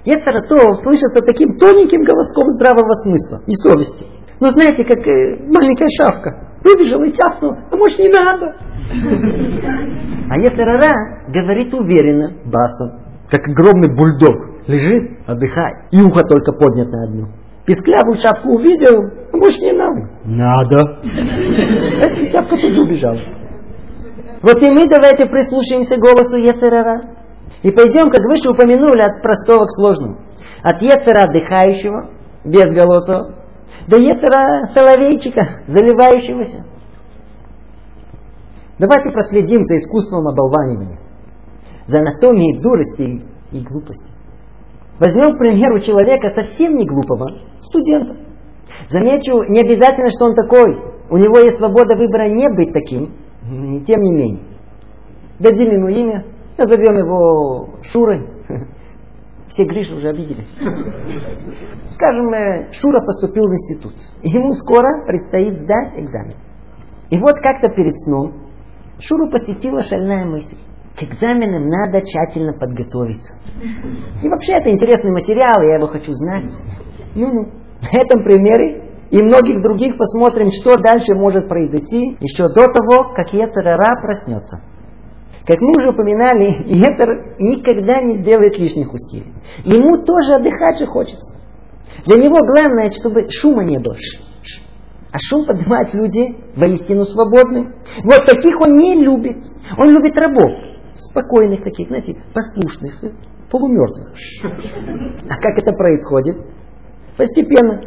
[0.06, 4.06] Ецаратов слышится таким тоненьким голоском здравого смысла и совести.
[4.40, 6.50] Ну, знаете, как э, маленькая шавка.
[6.64, 8.56] Выбежал и тяпнул, а может не надо.
[10.30, 10.92] А Ецарара
[11.28, 13.03] говорит уверенно, басом,
[13.34, 14.68] как огромный бульдог.
[14.68, 15.88] Лежит, отдыхай.
[15.92, 17.30] И ухо только поднято одно.
[17.66, 19.02] Писклявую шапку увидел,
[19.34, 20.10] может не надо.
[20.24, 21.02] Надо.
[22.00, 23.20] Эта шапка тут же убежала.
[24.44, 27.02] Вот и мы давайте прислушаемся к голосу Ецерара.
[27.64, 30.18] И пойдем, как выше упомянули, от простого к сложному.
[30.62, 32.10] От Ецера отдыхающего,
[32.44, 33.36] без голоса,
[33.88, 36.66] до Ецера соловейчика, заливающегося.
[38.78, 41.00] Давайте проследим за искусством оболванивания,
[41.88, 44.12] за анатомией дурости и глупости.
[45.00, 48.16] Возьмем, к примеру, человека совсем не глупого, студента.
[48.90, 50.78] Замечу, не обязательно, что он такой.
[51.10, 53.14] У него есть свобода выбора не быть таким,
[53.86, 54.44] тем не менее.
[55.40, 56.26] Дадим ему имя,
[56.58, 58.28] назовем его Шурой.
[59.50, 60.50] Все Гриши уже обиделись.
[61.92, 63.94] Скажем, э, Шура поступил в институт.
[64.24, 66.38] Ему скоро предстоит сдать экзамен.
[67.10, 68.34] И вот как-то перед сном
[69.00, 70.58] Шуру посетила шальная мысль.
[70.98, 73.34] К экзаменам надо тщательно подготовиться.
[74.22, 76.52] И вообще это интересный материал, я его хочу знать.
[77.16, 77.50] Ну,
[77.82, 83.34] на этом примере и многих других посмотрим, что дальше может произойти еще до того, как
[83.34, 84.62] Ецарара проснется.
[85.48, 89.34] Как мы уже упоминали, Ецар никогда не сделает лишних усилий.
[89.66, 91.40] Ему тоже отдыхать же хочется.
[92.06, 93.96] Для него главное, чтобы шума не было.
[95.12, 97.74] А шум поднимают люди воистину свободны.
[98.04, 99.44] Вот таких он не любит.
[99.78, 103.02] Он любит рабов спокойных таких, знаете, послушных,
[103.50, 104.14] полумертвых.
[105.30, 106.38] А как это происходит?
[107.18, 107.82] Постепенно.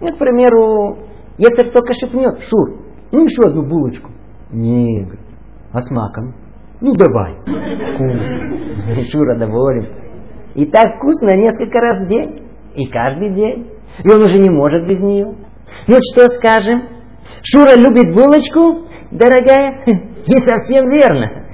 [0.00, 0.98] Ну, к примеру,
[1.38, 4.10] Ецер только шепнет, Шур, ну еще одну булочку.
[4.50, 5.08] Не,
[5.72, 6.34] а с маком?
[6.80, 7.40] Ну давай.
[7.40, 9.02] Вкусно.
[9.10, 9.86] Шура доволен.
[10.54, 12.42] И так вкусно несколько раз в день.
[12.74, 13.70] И каждый день.
[14.04, 15.34] И он уже не может без нее.
[15.88, 16.88] Вот что скажем?
[17.42, 19.82] Шура любит булочку, дорогая?
[19.86, 21.45] Не совсем верно.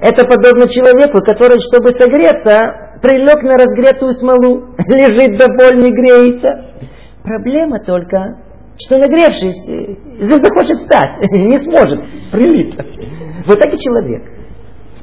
[0.00, 6.50] Это подобно человеку, который, чтобы согреться, прилег на разгретую смолу, лежит довольный, греется.
[7.24, 8.38] Проблема только,
[8.78, 9.66] что нагревшись,
[10.20, 12.74] захочет встать, не сможет, прилип.
[13.46, 14.22] Вот так и человек.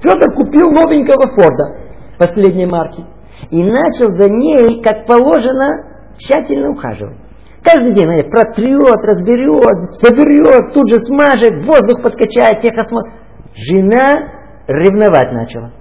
[0.01, 1.85] Петр купил новенького Форда
[2.17, 3.03] последней марки
[3.49, 7.17] и начал за ней, как положено, тщательно ухаживать.
[7.63, 13.09] Каждый день знаете, протрет, разберет, соберет, тут же смажет, воздух подкачает, техосмотр.
[13.55, 14.35] Жена
[14.67, 15.71] ревновать начала.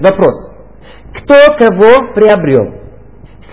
[0.00, 0.52] Вопрос.
[1.14, 2.80] Кто кого приобрел?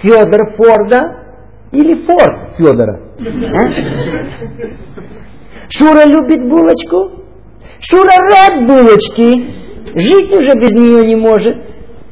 [0.02, 1.24] Федор Форда
[1.72, 3.02] или Форд Федора?
[3.56, 3.70] А?
[5.70, 7.24] Шура любит булочку?
[7.80, 9.64] Шура рад булочки.
[9.96, 11.64] Жить уже без нее не может.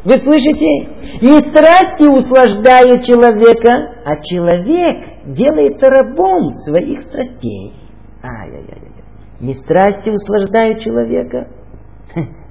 [0.04, 0.90] Вы слышите?
[1.22, 7.74] Не страсти услаждают человека, а человек делается рабом своих страстей.
[8.24, 8.92] Ай-яй-яй.
[9.40, 11.48] Не страсти услаждают человека,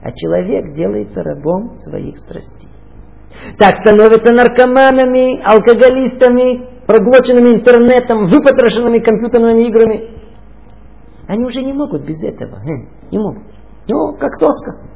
[0.02, 2.68] а человек делается рабом своих страстей.
[3.58, 10.20] Так становятся наркоманами, алкоголистами, проглоченными интернетом, выпотрошенными компьютерными играми.
[11.28, 12.56] Они уже не могут без этого.
[12.56, 13.42] Хм, не могут.
[13.88, 14.90] Ну, как соска.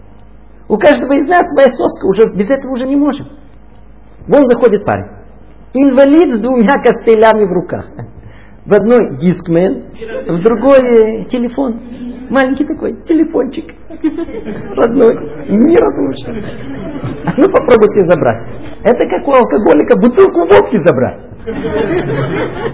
[0.68, 3.28] У каждого из нас своя соска, уже без этого уже не можем.
[4.26, 5.10] Вон заходит парень.
[5.74, 7.86] Инвалид с двумя костылями в руках.
[8.64, 9.90] В одной дискмен,
[10.26, 11.80] в другой телефон.
[12.30, 13.74] Маленький такой телефончик.
[14.76, 15.14] Родной.
[15.48, 16.42] Неразлучный.
[17.36, 18.38] Ну попробуйте забрать.
[18.82, 21.26] Это как у алкоголика бутылку водки забрать.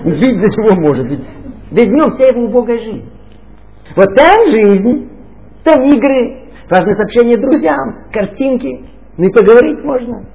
[0.04, 1.06] Убить за чего может.
[1.06, 1.24] Ведь,
[1.70, 3.10] ведь нем вся его убогая жизнь.
[3.96, 5.10] Вот там жизнь,
[5.64, 8.86] там игры, разные сообщения друзьям, картинки.
[9.16, 10.26] Ну и поговорить можно.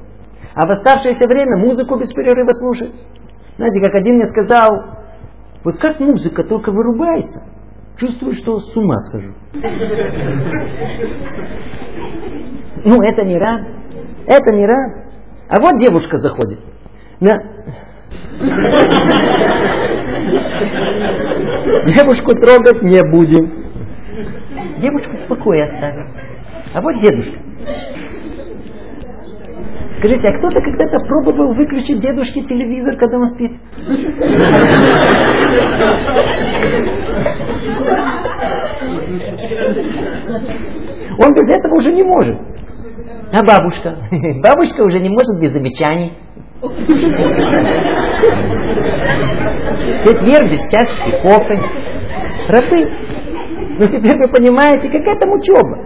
[0.56, 2.94] А в оставшееся время музыку без перерыва слушать.
[3.58, 4.70] Знаете, как один мне сказал,
[5.64, 7.44] вот как музыка только вырубается,
[7.98, 9.34] чувствую, что с ума схожу.
[12.84, 13.62] Ну, это не рад.
[14.28, 14.92] Это не рад.
[15.50, 16.60] А вот девушка заходит.
[17.20, 17.36] На...
[21.86, 23.66] Девушку трогать не будем.
[24.80, 26.14] Девушку в покое оставим.
[26.74, 27.40] А вот дедушка.
[29.98, 33.52] Скажите, а кто-то когда-то пробовал выключить дедушке телевизор, когда он спит?
[41.18, 42.38] Он без этого уже не может.
[43.34, 43.98] А бабушка?
[44.44, 46.14] Бабушка уже не может без замечаний.
[50.04, 51.60] Четверг без чашечки кофе.
[52.50, 53.06] Рабы.
[53.78, 55.78] Но теперь вы понимаете, какая там учеба.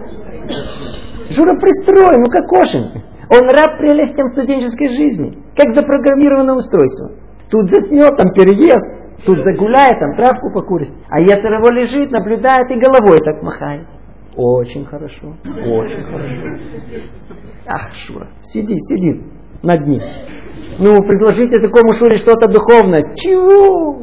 [1.30, 3.02] Жура пристроен, ну как кошен.
[3.30, 7.12] Он раб прелестям студенческой жизни, как запрограммированное устройство.
[7.48, 10.90] Тут заснет, там переест, тут загуляет, там травку покурит.
[11.08, 13.86] А его лежит, наблюдает и головой так махает.
[14.36, 16.34] Очень хорошо, очень хорошо.
[17.66, 19.22] Ах, Шура, сиди, сиди
[19.62, 20.00] над ним.
[20.78, 23.14] Ну, предложите такому Шуре что-то духовное.
[23.14, 24.02] Чего?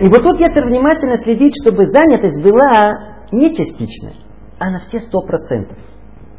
[0.00, 4.14] И вот тут Ецер внимательно следит, чтобы занятость была не частичная,
[4.58, 5.76] а на все сто процентов.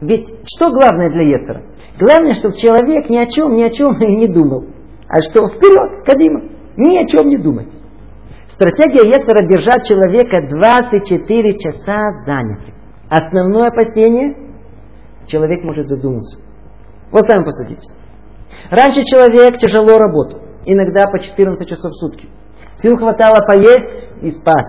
[0.02, 1.64] Ведь что главное для Ецера?
[2.00, 4.66] Главное, чтобы человек ни о чем, ни о чем не думал.
[5.10, 6.42] А что вперед, кадима,
[6.78, 7.70] ни о чем не думать.
[8.50, 12.76] Стратегия Ецера держать человека 24 часа занятым.
[13.10, 14.36] Основное опасение–
[15.28, 16.40] человек может задуматься.
[17.12, 17.90] Вот сами посудите.
[18.70, 22.28] Раньше человек тяжело работал, иногда по 14 часов в сутки.
[22.78, 24.66] Сил хватало поесть и спать.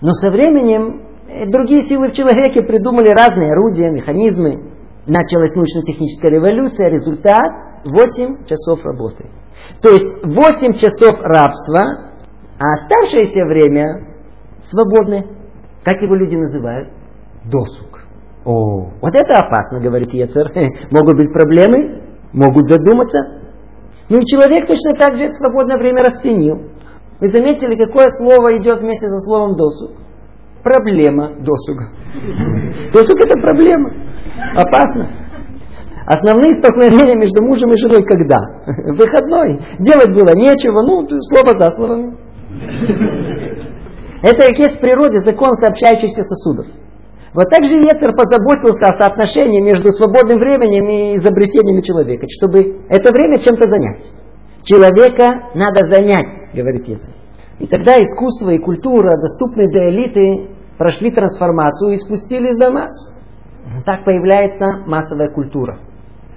[0.00, 1.13] Но со временем
[1.46, 4.72] другие силы в человеке придумали разные орудия, механизмы.
[5.06, 7.48] Началась научно-техническая революция, результат
[7.84, 9.26] 8 часов работы.
[9.82, 12.12] То есть 8 часов рабства,
[12.58, 14.16] а оставшееся время
[14.62, 15.26] свободное.
[15.84, 16.88] Как его люди называют?
[17.44, 18.00] Досуг.
[18.44, 20.52] О, вот это опасно, говорит Ецер.
[20.90, 23.18] Могут быть проблемы, могут задуматься.
[24.08, 26.70] Ну и человек точно так же это свободное время расценил.
[27.20, 29.92] Вы заметили, какое слово идет вместе со словом досуг?
[30.64, 31.84] Проблема досуга.
[32.92, 33.92] Досуг это проблема.
[34.56, 35.24] Опасно.
[36.06, 38.38] Основные столкновения между мужем и женой когда?
[38.94, 39.60] Выходной.
[39.78, 42.18] Делать было нечего, ну, слово за словом.
[44.22, 46.66] Это как есть в природе закон сообщающихся сосудов.
[47.34, 53.12] Вот так же Ецер позаботился о соотношении между свободным временем и изобретениями человека, чтобы это
[53.12, 54.12] время чем-то занять.
[54.62, 57.12] Человека надо занять, говорит Ецер.
[57.58, 60.48] И тогда искусство и культура, доступные для элиты,
[60.78, 63.14] прошли трансформацию и спустились до масс.
[63.84, 65.78] Так появляется массовая культура.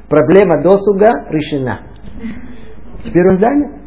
[0.10, 1.82] Проблема досуга решена.
[3.04, 3.82] Теперь он занят.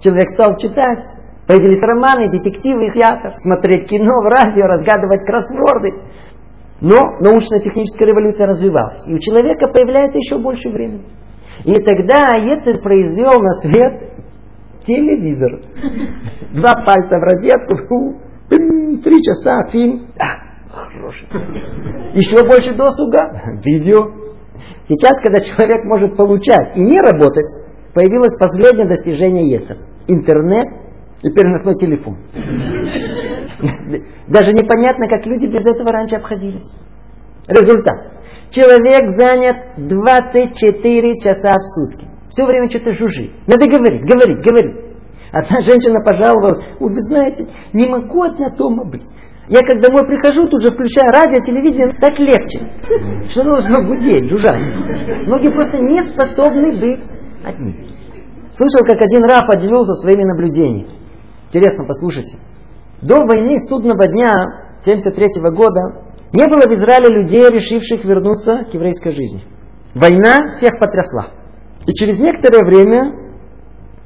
[0.00, 1.02] Человек стал читать.
[1.46, 5.92] Появились романы, детективы, театр, смотреть кино, в радио, разгадывать кроссворды.
[6.80, 9.06] Но научно-техническая революция развивалась.
[9.06, 11.04] И у человека появляется еще больше времени.
[11.64, 14.12] И тогда Ецель произвел на свет
[14.84, 15.62] телевизор.
[16.52, 18.20] Два пальца в розетку,
[18.98, 20.08] три часа, фильм.
[20.18, 21.28] А, хороший.
[22.14, 24.10] Еще больше досуга, видео.
[24.88, 27.48] Сейчас, когда человек может получать и не работать,
[27.94, 29.78] появилось последнее достижение ЕЦа.
[30.08, 30.66] Интернет
[31.22, 32.16] и переносной телефон.
[34.28, 36.68] Даже непонятно, как люди без этого раньше обходились.
[37.48, 38.12] Результат.
[38.50, 42.06] Человек занят 24 часа в сутки.
[42.30, 43.30] Все время что-то жужжит.
[43.46, 44.76] Надо говорить, говорить, говорить.
[45.32, 49.06] Одна женщина пожаловалась, вы знаете, не могу одна дома быть.
[49.48, 52.68] Я как домой прихожу, тут же включаю радио, телевидение, так легче.
[53.28, 54.60] Что должно гудеть, жужжать?
[55.26, 57.04] Многие просто не способны быть
[57.44, 57.74] одни.
[58.52, 60.90] Слышал, как один раб поделился своими наблюдениями.
[61.48, 62.36] Интересно, послушайте.
[63.00, 64.32] До войны судного дня
[64.84, 69.42] 73 -го года не было в Израиле людей, решивших вернуться к еврейской жизни.
[69.94, 71.30] Война всех потрясла.
[71.86, 73.21] И через некоторое время,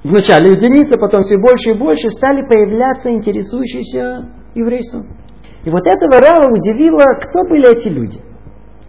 [0.05, 5.07] вначале единицы, потом все больше и больше, стали появляться интересующиеся еврейством.
[5.65, 8.21] И вот этого Рава удивило, кто были эти люди.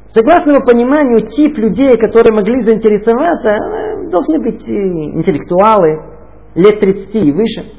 [0.10, 6.00] Согласно его пониманию, тип людей, которые могли заинтересоваться, э, должны быть интеллектуалы,
[6.56, 7.74] лет 30 и выше.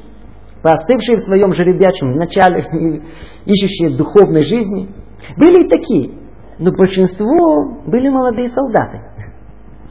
[0.61, 2.61] поостывшие в своем жеребячем начале,
[3.45, 4.93] ищущие духовной жизни.
[5.37, 6.11] Были и такие,
[6.59, 9.01] но большинство были молодые солдаты.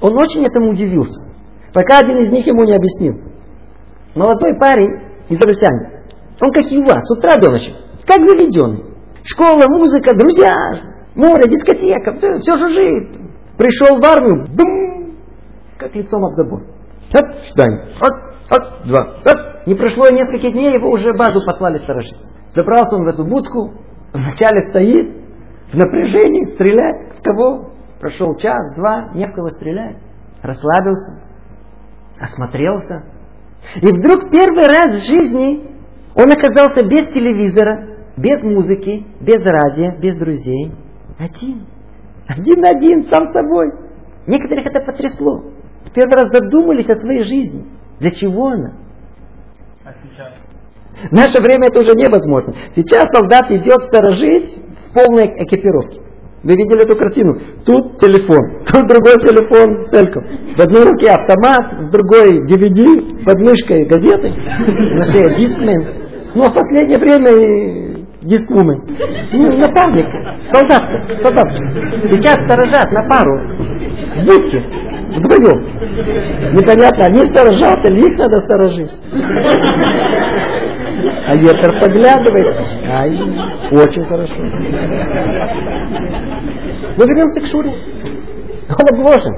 [0.03, 1.22] Он очень этому удивился,
[1.72, 3.28] пока один из них ему не объяснил.
[4.19, 4.99] Молодой парень,
[5.29, 6.03] израильтянин,
[6.41, 7.73] он как и у вас, с утра до ночи,
[8.05, 8.85] как заведенный.
[9.23, 10.57] Школа, музыка, друзья,
[11.14, 13.16] море, дискотека, все жужжит.
[13.57, 15.14] Пришел в армию, бум,
[15.79, 16.62] как лицом об забор.
[17.14, 18.12] Оп, штань, от,
[18.51, 19.66] от, два, от.
[19.69, 22.35] Не прошло несколько дней, его уже базу послали сторожиться.
[22.49, 23.73] Забрался он в эту будку,
[24.12, 25.14] вначале стоит,
[25.73, 27.19] в напряжении, стреляет.
[27.21, 27.71] В кого?
[28.01, 29.99] Прошел час, два, не в кого стрелять.
[30.43, 31.23] Расслабился,
[32.19, 33.05] осмотрелся.
[33.82, 35.62] И вдруг первый раз в жизни
[36.14, 40.72] он оказался без телевизора, без музыки, без радио, без друзей.
[41.18, 41.66] Один.
[42.26, 43.72] Один-один, сам собой.
[44.26, 45.44] Некоторых это потрясло.
[45.94, 47.66] Первый раз задумались о своей жизни.
[47.98, 48.74] Для чего она?
[49.84, 51.11] А сейчас?
[51.11, 52.52] В наше время это уже невозможно.
[52.74, 54.56] Сейчас солдат идет сторожить
[54.90, 56.00] в полной экипировке.
[56.43, 57.36] Вы видели эту картину?
[57.66, 60.24] Тут телефон, тут другой телефон с эльком.
[60.57, 66.09] В одной руке автомат, в другой DVD, под мышкой газеты, на шее дискмен.
[66.34, 68.82] Ну, а в последнее время дисквумен.
[69.32, 70.07] Ну, напарник,
[70.47, 72.11] солдатка, солдатка.
[72.11, 74.61] Сейчас сторожат на пару, в будке,
[75.16, 76.55] вдвоем.
[76.55, 78.93] Непонятно, они сторожат или их надо сторожить.
[81.26, 82.57] А ветер поглядывает.
[82.86, 83.11] Ай,
[83.72, 84.34] очень хорошо.
[86.96, 87.72] Но вернемся к Шуре.
[88.68, 89.34] Он обложен.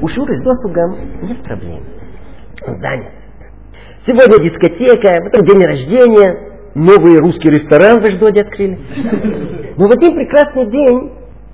[0.00, 1.84] У Шуры с досугом нет проблем.
[2.66, 3.12] Он занят.
[4.06, 8.78] Сегодня дискотека, потом день рождения, новый русский ресторан в Эждоде открыли.
[9.76, 11.12] Но в один прекрасный день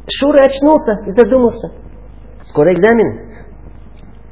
[0.09, 1.72] Шура очнулся и задумался.
[2.42, 3.26] Скоро экзамен.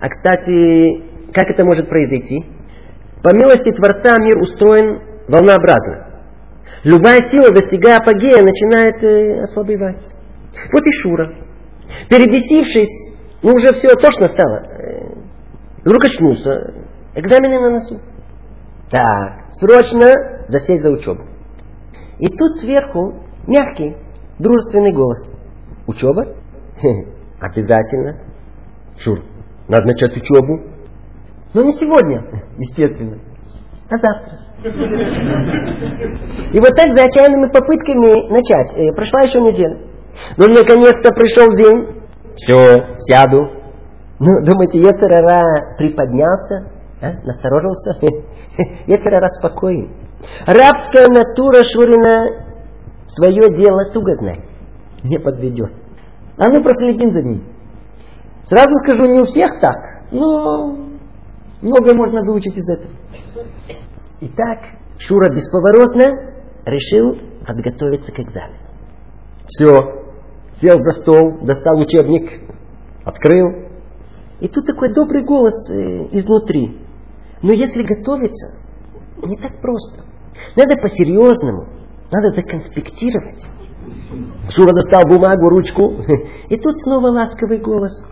[0.01, 1.03] А, кстати,
[1.33, 2.45] как это может произойти?
[3.25, 6.20] По милости Творца мир устроен волнообразно.
[6.85, 10.14] Любая сила, достигая апогея, начинает э, ослабевать.
[10.70, 11.35] Вот и Шура.
[12.11, 14.59] Перебесившись, ну уже все тошно стало.
[14.59, 15.14] Э,
[15.87, 16.75] вдруг очнулся.
[17.14, 17.99] Экзамены на носу.
[18.91, 20.12] Так, срочно
[20.49, 21.22] засесть за учебу.
[22.18, 23.97] И тут сверху мягкий,
[24.39, 25.31] дружественный голос.
[25.87, 26.37] Учеба?
[27.41, 28.18] Обязательно.
[28.99, 29.20] Шур,
[29.68, 30.74] надо начать учебу.
[31.55, 32.25] Но не сегодня,
[32.59, 33.19] естественно,
[33.89, 34.39] а завтра.
[36.53, 38.77] И вот так за отчаянными попытками начать.
[38.77, 39.79] Э, прошла еще неделя.
[40.37, 42.03] Ну, наконец-то пришел день.
[42.37, 43.51] Все, сяду.
[44.19, 47.13] Ну, думаете, Ецерара приподнялся, а?
[47.25, 47.99] насторожился?
[48.87, 49.93] Ецерара спокоен.
[50.47, 52.27] Рабская натура Шурина
[53.07, 54.41] свое дело туго знает.
[55.03, 55.73] Не подведет.
[56.39, 57.45] А ну проследим за ним.
[58.45, 59.77] Сразу скажу, не у всех так,
[60.11, 60.84] но
[61.65, 62.93] многое можно выучить из этого.
[64.21, 64.59] Итак,
[64.99, 66.07] Шура бесповоротно
[66.65, 68.59] решил подготовиться к экзамену.
[69.47, 70.05] Все,
[70.61, 72.43] сел за стол, достал учебник,
[73.05, 73.69] открыл.
[74.41, 75.75] И тут такой добрый голос э,
[76.12, 76.79] изнутри.
[77.43, 78.57] Но если готовиться,
[79.23, 80.05] не так просто.
[80.57, 81.69] Надо по-серьезному,
[82.11, 83.45] надо законспектировать.
[84.51, 86.03] Шура достал бумагу, ручку,
[86.49, 88.07] и тут снова ласковый голос.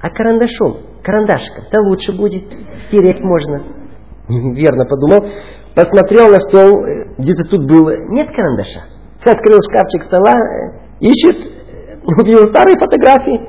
[0.00, 2.44] А карандашом, карандашком-то лучше будет,
[2.86, 3.62] стереть можно.
[4.28, 5.26] Верно подумал,
[5.74, 8.80] посмотрел на стол, э, где-то тут было, нет карандаша.
[9.22, 11.36] Открыл шкафчик стола, э, ищет,
[12.18, 13.40] увидел старые фотографии,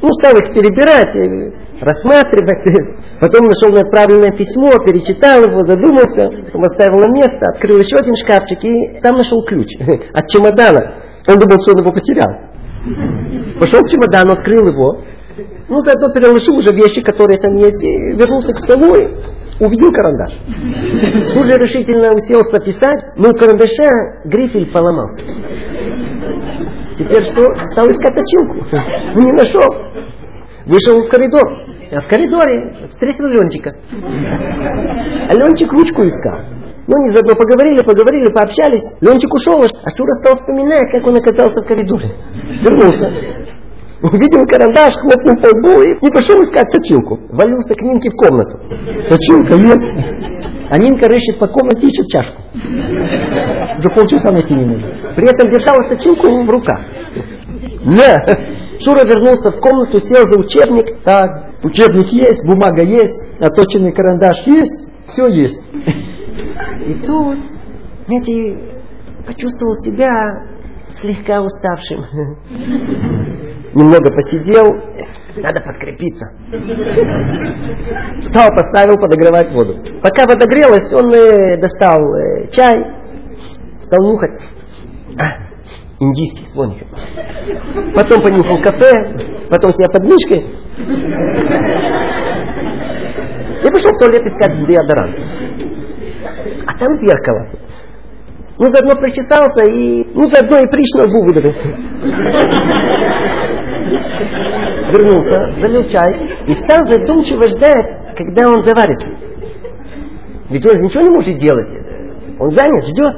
[0.00, 2.62] ну, стал их перебирать, э, рассматривать.
[3.20, 8.62] Потом нашел отправленное письмо, перечитал его, задумался, потом оставил на место, открыл еще один шкафчик
[8.62, 9.74] и там нашел ключ
[10.12, 11.02] от чемодана.
[11.26, 12.28] Он думал, что он его потерял.
[13.58, 15.02] Пошел к чемодану, открыл его.
[15.68, 19.08] Ну, заодно переложил уже вещи, которые там есть, вернулся к столу и
[19.60, 20.32] увидел карандаш.
[21.34, 23.88] Тут же решительно уселся писать, но у карандаша
[24.24, 25.22] грифель поломался.
[26.96, 27.44] Теперь что?
[27.72, 28.64] Стал искать точилку.
[29.20, 29.68] Не нашел.
[30.64, 31.42] Вышел в коридор.
[31.92, 33.76] А в коридоре встретил Ленчика.
[35.28, 36.38] А Ленчик ручку искал.
[36.88, 38.84] Ну, они заодно поговорили, поговорили, пообщались.
[39.00, 42.10] Ленчик ушел, а Шура стал вспоминать, как он оказался в коридоре.
[42.62, 43.10] Вернулся.
[44.02, 47.18] Увидел карандаш, хлопнул по лбу и не пошел искать точилку.
[47.30, 48.58] Валился к Нинке в комнату.
[49.08, 49.88] Точилка есть.
[50.68, 52.42] А Нинка рыщет по комнате и ищет чашку.
[53.78, 55.14] Уже полчаса найти не может.
[55.14, 56.80] При этом держала точилку в руках.
[57.84, 58.80] Не.
[58.80, 61.02] Шура вернулся в комнату, сел за учебник.
[61.02, 65.66] Так, учебник есть, бумага есть, оточенный карандаш есть, все есть.
[66.86, 67.38] И тут,
[68.06, 68.82] знаете,
[69.26, 70.10] почувствовал себя
[70.88, 72.04] слегка уставшим.
[73.76, 74.74] Немного посидел,
[75.36, 76.26] надо подкрепиться.
[78.20, 79.82] Встал, поставил подогревать воду.
[80.02, 82.82] Пока подогрелась, он э, достал э, чай,
[83.80, 84.40] стал нюхать.
[85.18, 85.24] А,
[86.00, 86.86] индийский слоник.
[87.94, 90.40] Потом понюхал кафе, потом себя под мышкой.
[93.62, 95.16] И пошел в туалет искать деодорант.
[96.66, 97.50] А там зеркало.
[98.58, 100.04] Ну, заодно причесался и...
[100.14, 101.52] Ну, заодно и лбу выдавил.
[104.92, 109.10] Вернулся, залил чай и стал задумчиво ждать, когда он заварится.
[110.48, 111.76] Ведь он ничего не может делать.
[112.38, 113.16] Он занят, ждет.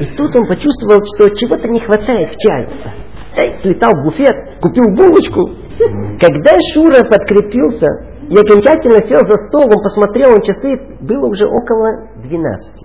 [0.00, 2.68] И тут он почувствовал, что чего-то не хватает в чае.
[3.36, 5.54] Эй, слетал в буфет, купил булочку.
[6.20, 7.86] Когда Шура подкрепился,
[8.30, 12.84] и окончательно сел за стол, он посмотрел на часы, было уже около 12.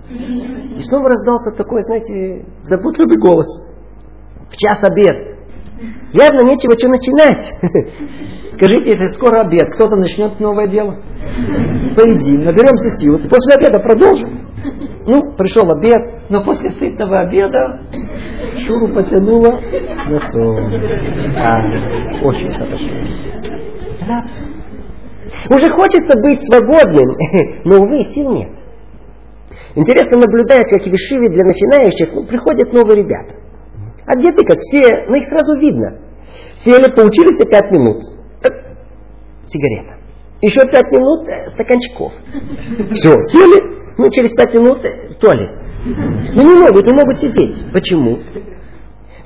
[0.76, 3.46] И снова раздался такой, знаете, заботливый голос.
[4.48, 5.33] В час обед.
[6.12, 7.52] Явно нечего что начинать.
[8.52, 11.02] Скажите, если скоро обед, кто-то начнет новое дело.
[11.96, 13.18] Поедим, наберемся сил.
[13.28, 14.48] После обеда продолжим.
[15.06, 17.80] Ну, пришел обед, но после сытного обеда
[18.58, 20.56] Шуру потянуло на сон.
[21.36, 22.84] А, очень хорошо.
[24.08, 24.46] Рабство.
[25.50, 27.10] Уже хочется быть свободным,
[27.64, 28.50] но, увы, сил нет.
[29.74, 33.34] Интересно наблюдать, как в Вишиве для начинающих ну, приходят новые ребята.
[34.06, 35.98] Одеты как все, но их сразу видно.
[36.64, 38.02] Сели, поучились пять минут.
[39.46, 39.94] Сигарета.
[40.40, 42.12] Еще пять минут э, стаканчиков.
[42.92, 45.50] Все, сели, ну через пять минут э, туалет.
[46.34, 47.62] Ну не могут, не могут сидеть.
[47.72, 48.18] Почему?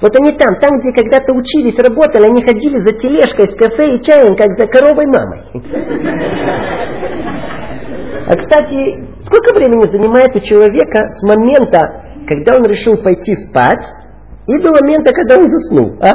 [0.01, 4.03] Вот они там, там, где когда-то учились, работали, они ходили за тележкой с кафе и
[4.03, 5.41] чаем, как за коровой мамой.
[8.29, 11.81] А, кстати, сколько времени занимает у человека с момента,
[12.29, 13.85] когда он решил пойти спать,
[14.49, 16.11] и до момента, когда он заснул, а?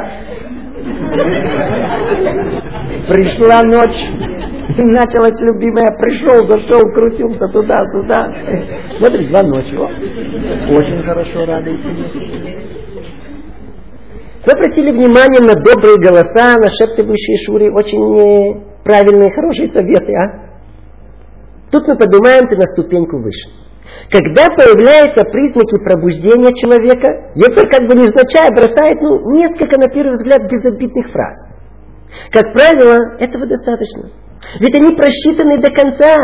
[3.08, 4.04] Пришла ночь,
[4.76, 8.34] началась любимая, пришел, зашел, крутился туда-сюда.
[8.98, 9.76] Смотри, два ночи.
[9.76, 9.88] О,
[10.76, 11.46] очень хорошо, и
[14.46, 20.44] вы обратили внимание на добрые голоса, на шептывающие Шури, очень э, правильные, хорошие советы, а?
[21.70, 23.63] Тут мы поднимаемся на ступеньку выше.
[24.10, 30.50] Когда появляются признаки пробуждения человека, Ефер как бы невзначай бросает ну, несколько, на первый взгляд,
[30.50, 31.50] безобидных фраз.
[32.30, 34.10] Как правило, этого достаточно.
[34.60, 36.18] Ведь они просчитаны до конца.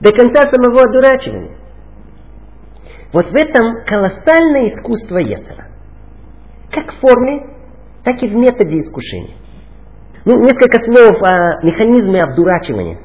[0.00, 1.56] До конца самого одурачивания.
[3.12, 5.66] Вот в этом колоссальное искусство Ецера
[6.76, 7.46] как в форме,
[8.04, 9.36] так и в методе искушения.
[10.24, 12.98] Ну, несколько слов о механизме обдурачивания.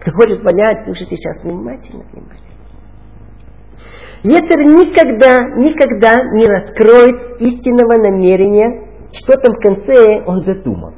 [0.00, 2.47] Кто хочет понять, слушайте сейчас внимательно, внимательно.
[4.24, 10.94] Ецер никогда, никогда не раскроет истинного намерения, что там в конце он задумал.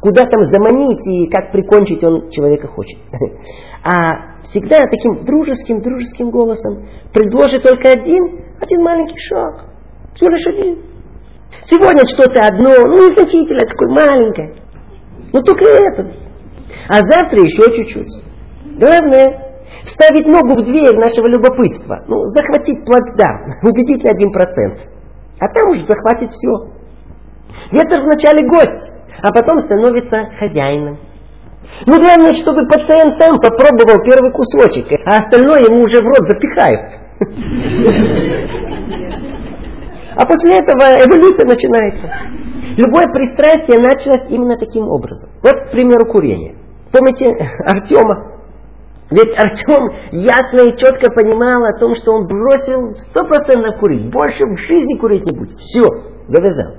[0.00, 2.98] Куда там заманить и как прикончить он человека хочет.
[3.82, 9.66] А всегда таким дружеским, дружеским голосом предложит только один, один маленький шаг.
[10.14, 10.82] Всего лишь один.
[11.64, 14.56] Сегодня что-то одно, ну незначительное, такое маленькое.
[15.32, 16.12] Ну только это.
[16.88, 18.24] А завтра еще чуть-чуть.
[18.78, 19.45] Главное,
[19.84, 22.04] вставить ногу в дверь нашего любопытства.
[22.06, 24.88] Ну, захватить плацдарм, на один процент.
[25.38, 26.72] А там уже захватит все.
[27.72, 28.92] Это вначале гость,
[29.22, 30.98] а потом становится хозяином.
[31.86, 36.80] Ну, главное, чтобы пациент сам попробовал первый кусочек, а остальное ему уже в рот запихают.
[40.16, 42.10] А после этого эволюция начинается.
[42.78, 45.30] Любое пристрастие началось именно таким образом.
[45.42, 46.56] Вот, к примеру, курение.
[46.90, 47.36] Помните
[47.66, 48.35] Артема?
[49.10, 54.10] Ведь Артем ясно и четко понимал о том, что он бросил стопроцентно курить.
[54.10, 55.58] Больше в жизни курить не будет.
[55.58, 55.84] Все,
[56.26, 56.74] завязал.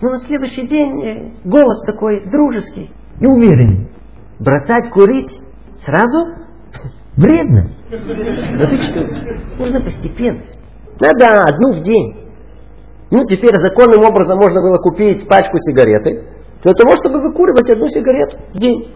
[0.00, 2.90] Но на следующий день э, голос такой дружеский
[3.20, 3.90] и уверенный.
[4.38, 5.40] Бросать курить
[5.84, 6.18] сразу
[7.16, 7.70] вредно.
[7.90, 10.42] Ну ты что, можно постепенно.
[11.00, 12.20] Надо одну в день.
[13.10, 16.26] Ну, теперь законным образом можно было купить пачку сигареты
[16.62, 18.94] для того, чтобы выкуривать одну сигарету в день.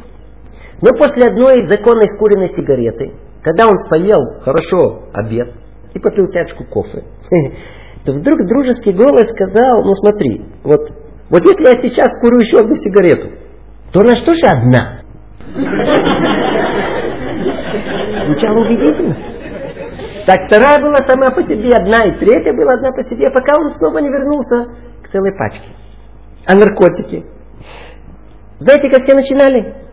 [0.84, 5.54] Но после одной законной скуренной сигареты, когда он поел хорошо обед
[5.94, 7.04] и попил чашку кофе,
[8.04, 10.92] то вдруг дружеский голос сказал, ну смотри, вот,
[11.30, 13.30] вот если я сейчас курю еще одну сигарету,
[13.94, 15.00] то на что же одна?
[18.26, 19.16] Звучало убедительно.
[20.26, 23.70] Так вторая была сама по себе одна, и третья была одна по себе, пока он
[23.70, 24.66] снова не вернулся
[25.02, 25.70] к целой пачке.
[26.46, 27.24] А наркотики?
[28.58, 29.83] Знаете, как все начинали?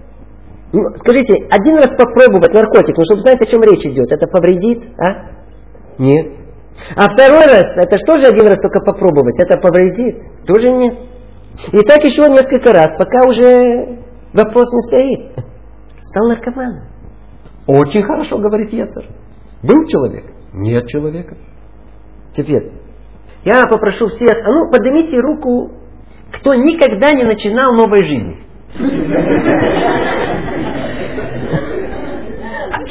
[0.73, 4.89] Ну, скажите, один раз попробовать наркотик, ну, чтобы знать, о чем речь идет, это повредит,
[4.97, 5.41] а?
[5.97, 6.31] Нет.
[6.95, 10.21] А второй раз, это что же один раз только попробовать, это повредит?
[10.47, 10.95] Тоже нет.
[11.73, 13.99] И так еще несколько раз, пока уже
[14.33, 15.45] вопрос не стоит.
[16.01, 16.87] Стал наркоманом.
[17.67, 19.05] Очень хорошо говорит Ецер.
[19.61, 20.25] Был человек?
[20.53, 21.37] Нет человека.
[22.33, 22.71] Теперь,
[23.43, 25.71] я попрошу всех, а ну поднимите руку,
[26.31, 28.37] кто никогда не начинал новой жизни.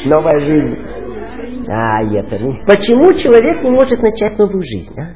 [0.04, 0.78] Новая жизнь.
[1.68, 4.94] А, Ецер, почему человек не может начать новую жизнь?
[4.98, 5.14] А?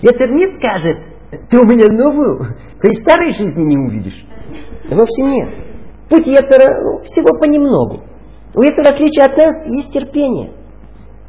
[0.00, 0.98] Ецер нет скажет,
[1.50, 4.26] ты у меня новую, ты и старой жизни не увидишь.
[4.88, 5.48] Да вовсе нет.
[6.08, 8.04] Путь Ецера ну, всего понемногу.
[8.54, 10.52] У Ецера, в отличие от нас, есть терпение.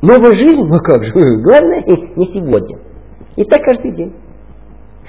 [0.02, 1.14] Новая жизнь, ну как же,
[1.44, 1.82] главное
[2.16, 2.80] не сегодня.
[3.36, 4.16] И так каждый день.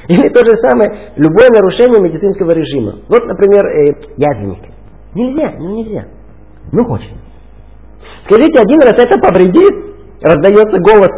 [0.09, 3.01] Или то же самое, любое нарушение медицинского режима.
[3.09, 4.73] Вот, например, э, язвенник.
[5.15, 6.07] Нельзя, ну нельзя.
[6.73, 7.25] Ну хочется.
[8.25, 11.11] Скажите, один раз это повредит, раздается голос.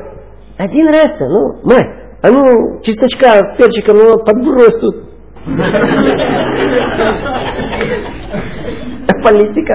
[0.59, 1.86] Один раз-то, ну, мать,
[2.22, 4.94] а ну, чесночка с перчиком, ну, подбрось тут.
[9.22, 9.74] Политика.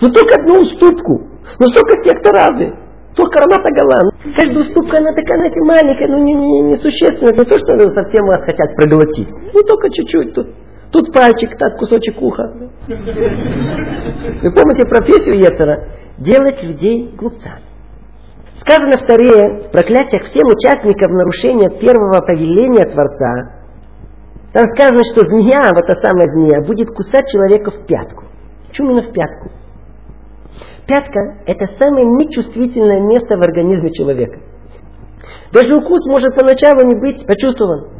[0.00, 1.28] Ну, только одну уступку.
[1.58, 2.72] Ну, столько секта разы.
[3.14, 4.10] Только Рамата Галан.
[4.36, 6.18] Каждая уступка, она такая, знаете, маленькая, ну,
[6.70, 7.32] несущественная.
[7.32, 9.28] Не, не, не то, что совсем вас хотят проглотить.
[9.52, 10.48] Ну, только чуть-чуть тут.
[10.92, 12.70] Тут пальчик, тут кусочек уха.
[12.86, 15.88] Вы помните профессию Ецера?
[16.18, 17.62] Делать людей глупцами.
[18.58, 23.56] Сказано в Таре, в проклятиях всем участникам нарушения первого повеления Творца,
[24.52, 28.24] там сказано, что змея, вот та самая змея, будет кусать человека в пятку.
[28.68, 29.50] Почему именно в пятку?
[30.86, 34.40] Пятка– это самое нечувствительное место в организме человека.
[35.52, 37.90] Даже укус может поначалу не быть почувствован.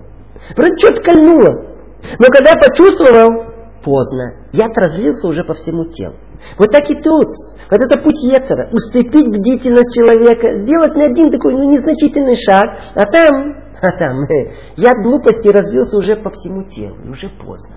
[0.56, 1.75] Вроде что-то кольнуло.
[2.18, 4.34] Но когда почувствовал, поздно.
[4.52, 6.14] Яд разлился уже по всему телу.
[6.58, 7.28] Вот так и тут.
[7.70, 8.68] Вот это путь Ецера.
[8.72, 13.34] Усыпить бдительность человека, сделать на один такой ну, незначительный шаг, а там,
[13.80, 17.76] а там, э, яд глупости разлился уже по всему телу, и уже поздно.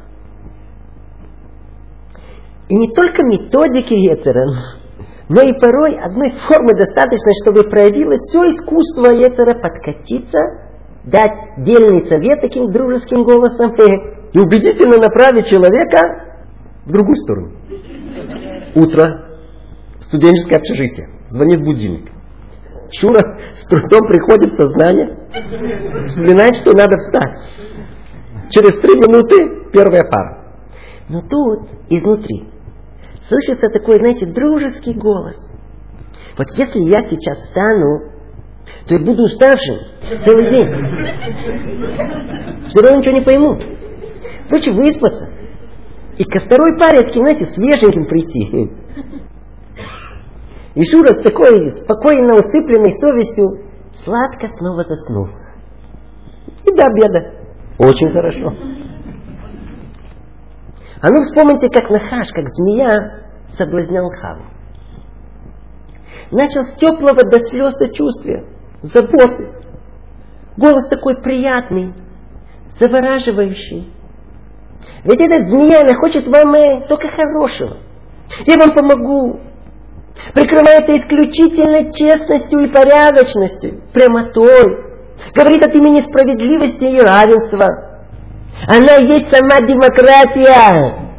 [2.69, 4.45] И не только методики Ецера,
[5.29, 10.39] но и порой одной формы достаточно, чтобы проявилось все искусство Ецера подкатиться,
[11.03, 15.99] дать дельный совет таким дружеским голосом и убедительно направить человека
[16.85, 17.51] в другую сторону.
[18.75, 19.39] Утро,
[20.01, 22.11] студенческое общежитие, звонит будильник.
[22.91, 27.37] Шура с трудом приходит в сознание, вспоминает, что надо встать.
[28.49, 30.55] Через три минуты первая пара.
[31.07, 32.47] Но тут, изнутри,
[33.27, 35.35] слышится такой, знаете, дружеский голос.
[36.37, 38.18] Вот если я сейчас встану,
[38.87, 39.77] то я буду уставшим
[40.21, 40.69] целый день.
[42.69, 43.57] Все равно ничего не пойму.
[44.51, 45.29] Лучше выспаться.
[46.17, 48.71] И ко второй паре, таким, знаете, свеженьким прийти.
[50.75, 53.69] И Шура с такой спокойно усыпленной совестью
[54.03, 55.29] сладко снова заснул.
[56.65, 57.39] И до обеда.
[57.77, 58.53] Очень хорошо.
[61.01, 63.23] А ну вспомните, как Нахаш, как змея,
[63.57, 64.43] соблазнял Хаву.
[66.31, 68.45] Начал с теплого до слез сочувствия,
[68.81, 69.49] заботы.
[70.57, 71.93] Голос такой приятный,
[72.79, 73.93] завораживающий.
[75.03, 77.77] Ведь эта змея, она хочет вам э, только хорошего.
[78.45, 79.39] Я вам помогу.
[80.33, 84.89] Прикрывается исключительно честностью и порядочностью, прямотой.
[85.33, 87.67] Говорит от имени справедливости и равенства.
[88.67, 91.09] Она есть сама демократия.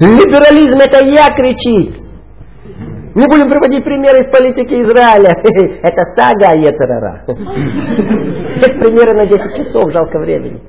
[0.00, 2.09] Либерализм это я кричит.
[3.14, 5.30] Не будем приводить примеры из политики Израиля.
[5.82, 7.24] Это сага Етерара.
[7.26, 10.60] Это примеры на 10 часов, жалко времени.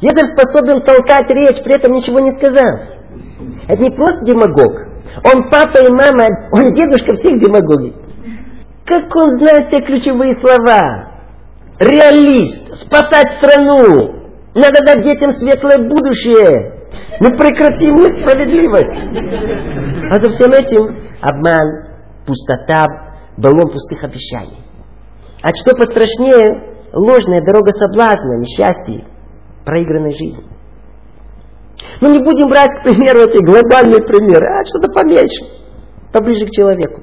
[0.00, 2.80] Егор способен толкать речь, при этом ничего не сказав.
[3.68, 4.72] Это не просто демагог.
[5.24, 7.94] Он папа и мама, он дедушка всех демагогий.
[8.86, 11.10] Как он знает все ключевые слова?
[11.78, 14.20] Реалист, спасать страну,
[14.54, 16.74] надо дать детям светлое будущее.
[17.20, 18.96] Мы прекратим несправедливость.
[20.10, 21.90] А за всем этим обман,
[22.26, 22.86] пустота,
[23.36, 24.58] баллон пустых обещаний.
[25.42, 29.04] А что пострашнее, ложная дорога соблазна, несчастья,
[29.64, 30.44] проигранной жизни.
[32.00, 35.44] Ну не будем брать, к примеру, эти глобальные примеры, а что-то поменьше,
[36.12, 37.02] поближе к человеку.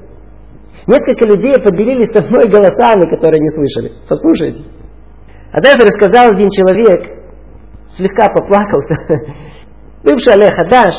[0.88, 3.94] Несколько людей поделились со мной голосами, которые не слышали.
[4.08, 4.64] Послушайте.
[5.52, 7.18] Однажды рассказал один человек,
[7.90, 8.96] слегка поплакался,
[10.04, 10.96] бывший Олег Адаш,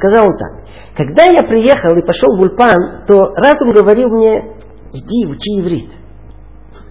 [0.00, 0.50] сказал он так.
[0.96, 4.56] Когда я приехал и пошел в Ульпан, то разум говорил мне,
[4.92, 5.90] иди учи иврит.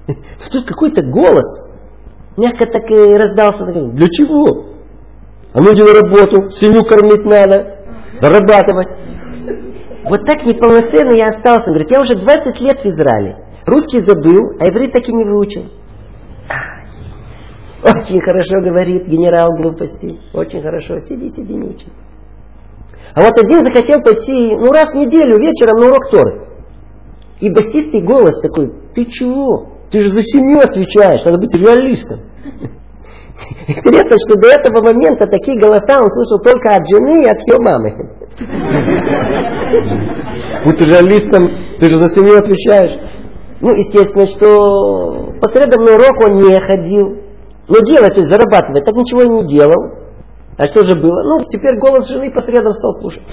[0.51, 1.45] Тут какой-то голос
[2.38, 3.66] мягко так и раздался.
[3.66, 4.70] Для чего?
[5.53, 7.80] А ну иди на работу, семью кормить надо,
[8.22, 8.88] зарабатывать.
[10.03, 11.68] Вот так неполноценно я остался.
[11.68, 13.45] Он говорит, я уже 20 лет в Израиле.
[13.66, 15.66] Русский забыл, а иврит так и не выучил.
[17.84, 20.20] Очень хорошо говорит генерал глупости.
[20.34, 20.97] Очень хорошо.
[20.97, 21.88] Сиди, сиди, не учи.
[23.16, 26.47] А вот один захотел пойти, ну, раз в неделю вечером на урок Торы.
[27.39, 29.70] И басистый голос такой, ты чего?
[29.91, 32.20] Ты же за семью отвечаешь, надо быть реалистом.
[33.68, 37.57] Интересно, что до этого момента такие голоса он слышал только от жены и от ее
[37.60, 38.10] мамы.
[40.66, 42.99] Будь реалистом, ты же за семью отвечаешь.
[43.62, 47.18] Ну, естественно, что по средам на урок он не ходил.
[47.68, 49.99] Но делать, то есть зарабатывать, так ничего и не делал.
[50.60, 51.24] А что же было?
[51.24, 53.24] Ну, теперь голос жены по средам стал слушать.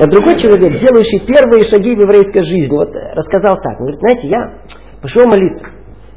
[0.00, 3.72] А другой человек, делающий первые шаги в еврейской жизни, вот рассказал так.
[3.72, 4.38] Он говорит, знаете, я
[5.02, 5.66] пошел молиться.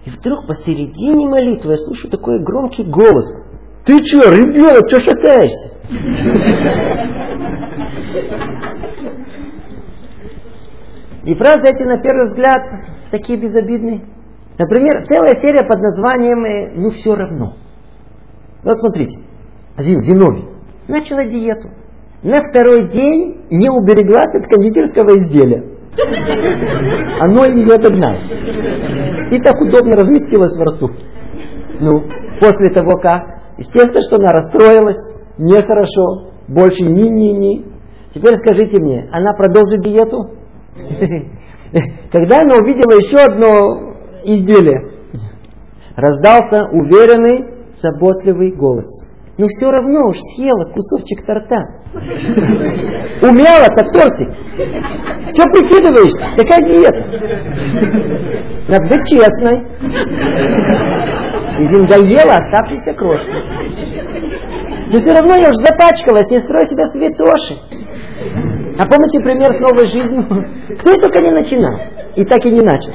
[0.06, 3.34] И вдруг посередине молитвы я слышу такой громкий голос.
[3.84, 5.72] Ты что, ребенок, что шатаешься?
[11.26, 12.62] И фразы эти, на первый взгляд,
[13.10, 14.04] такие безобидные.
[14.60, 17.56] Например, целая серия под названием «Ну все равно».
[18.64, 19.20] Вот смотрите,
[19.82, 20.52] Зин, Зиновий
[20.92, 21.70] начала диету.
[22.24, 25.64] На второй день не убереглась от кондитерского изделия.
[27.20, 28.20] Оно ее догнало.
[29.32, 30.92] И так удобно разместилось во рту.
[31.80, 32.04] Ну,
[32.40, 33.24] после того как,
[33.58, 37.66] естественно, что она расстроилась, нехорошо, больше ни-ни-ни.
[38.14, 40.32] Теперь скажите мне, она продолжит диету?
[42.12, 44.92] Когда она увидела еще одно изделие,
[45.96, 47.46] раздался уверенный,
[47.82, 49.11] заботливый голос.
[49.42, 51.66] Ну все равно уж съела кусочек торта.
[53.24, 54.30] Умяла-то тортик.
[55.34, 56.28] Че прикидываешься?
[56.38, 57.02] Какая диета?
[58.70, 59.66] Надо быть честной.
[61.60, 63.34] И доела оставшиеся крошки.
[64.94, 67.56] Но все равно я уж запачкалась, не строй себя святоши.
[68.78, 70.28] А помните пример с новой жизнью?
[70.82, 71.80] Кто только не начинал.
[72.16, 72.94] И так и не начал.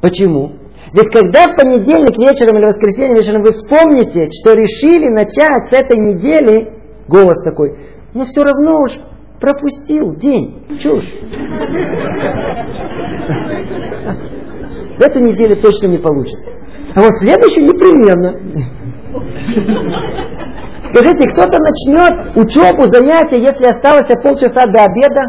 [0.00, 0.59] Почему?
[0.92, 5.98] Ведь когда в понедельник вечером или воскресенье вечером вы вспомните, что решили начать с этой
[5.98, 6.72] недели,
[7.06, 7.76] голос такой,
[8.12, 8.98] но все равно уж
[9.40, 11.08] пропустил день, чушь.
[14.98, 16.50] В эту неделю точно не получится.
[16.94, 18.34] А вот следующую непременно.
[20.88, 25.22] Скажите, кто-то начнет учебу, занятия, если осталось полчаса до обеда,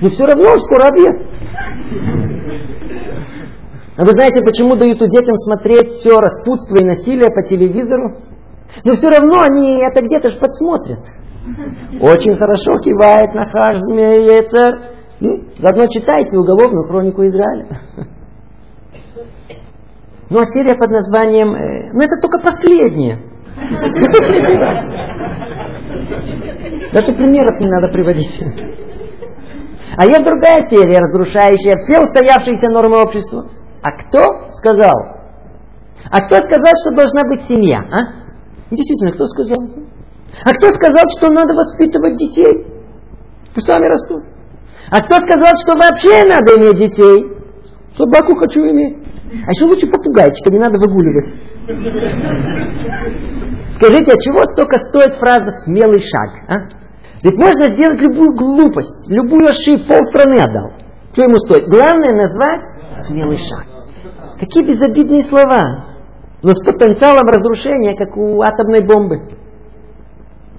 [0.00, 2.33] но все равно скоро обед.
[3.96, 8.18] А вы знаете, почему дают детям смотреть все распутство и насилие по телевизору?
[8.84, 11.00] Но все равно они это где-то же подсмотрят.
[12.00, 14.94] Очень хорошо кивает на хаш змеецер.
[15.58, 17.68] Заодно читайте уголовную хронику Израиля.
[20.30, 21.54] Ну а серия под названием...
[21.54, 23.20] Э, ну это только последняя.
[23.54, 24.78] Последний раз.
[26.92, 28.42] Даже примеров не надо приводить.
[29.96, 33.48] А есть другая серия, разрушающая все устоявшиеся нормы общества.
[33.84, 34.94] А кто сказал?
[36.10, 37.80] А кто сказал, что должна быть семья?
[37.92, 38.24] А?
[38.70, 39.58] Действительно, кто сказал?
[40.42, 42.66] А кто сказал, что надо воспитывать детей?
[43.54, 44.24] Пусть сами растут.
[44.90, 47.36] А кто сказал, что вообще надо иметь детей?
[47.98, 49.06] Собаку хочу иметь.
[49.46, 51.28] А еще лучше попугайчика, не надо выгуливать.
[53.76, 56.30] Скажите, а чего столько стоит фраза «смелый шаг»?
[56.48, 56.54] А?
[57.22, 60.72] Ведь можно сделать любую глупость, любую ошибку, полстраны отдал.
[61.14, 61.68] Что ему стоит?
[61.68, 62.66] Главное назвать
[63.06, 63.66] смелый шаг.
[64.40, 65.86] Какие безобидные слова,
[66.42, 69.28] но с потенциалом разрушения, как у атомной бомбы.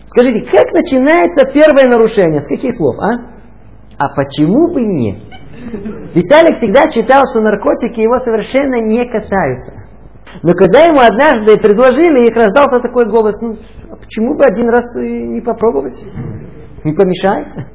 [0.05, 2.39] Скажите, как начинается первое нарушение?
[2.39, 3.35] С каких слов, а?
[3.97, 5.17] А почему бы нет?
[6.15, 9.73] Виталик всегда считал, что наркотики его совершенно не касаются.
[10.41, 13.57] Но когда ему однажды предложили, их раздался такой голос, ну,
[13.91, 16.01] а почему бы один раз не попробовать?
[16.85, 17.74] Не помешает?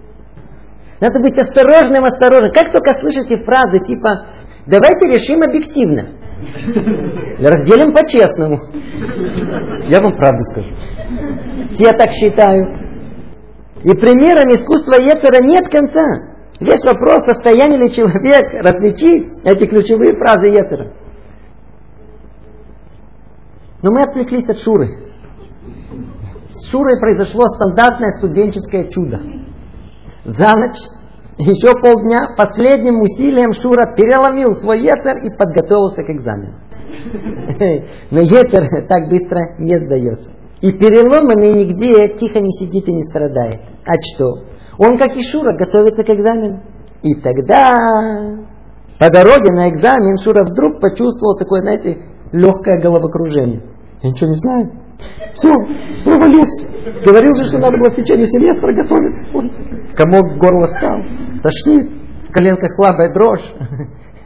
[1.00, 2.52] Надо быть осторожным, осторожным.
[2.52, 4.26] Как только слышите фразы типа
[4.66, 6.20] «давайте решим объективно»,
[7.38, 8.58] разделим по-честному.
[9.88, 10.68] Я вам правду скажу.
[11.70, 12.76] Все так считают.
[13.82, 16.04] И примером искусства Ецера нет конца.
[16.60, 20.92] Весь вопрос, состояние ли человек различить эти ключевые фразы Ецера.
[23.82, 25.14] Но мы отвлеклись от Шуры.
[26.50, 29.39] С Шурой произошло стандартное студенческое чудо.
[30.24, 30.76] За ночь,
[31.38, 36.58] еще полдня, последним усилием Шура переломил свой Ецер и подготовился к экзамену.
[38.10, 40.32] Но Ецер так быстро не сдается.
[40.60, 43.60] И переломанный нигде тихо не сидит и не страдает.
[43.86, 44.44] А что?
[44.78, 46.62] Он, как и Шура, готовится к экзамену.
[47.02, 47.70] И тогда
[48.98, 51.98] по дороге на экзамен Шура вдруг почувствовал такое, знаете,
[52.32, 53.62] легкое головокружение.
[54.02, 54.70] Я ничего не знаю.
[55.34, 55.50] Все,
[56.04, 56.66] провалился.
[57.04, 59.24] Говорил же, что надо было в течение семестра готовиться.
[59.96, 61.00] Комок в горло стал.
[61.42, 61.92] Тошнит.
[62.28, 63.52] В коленках слабая дрожь.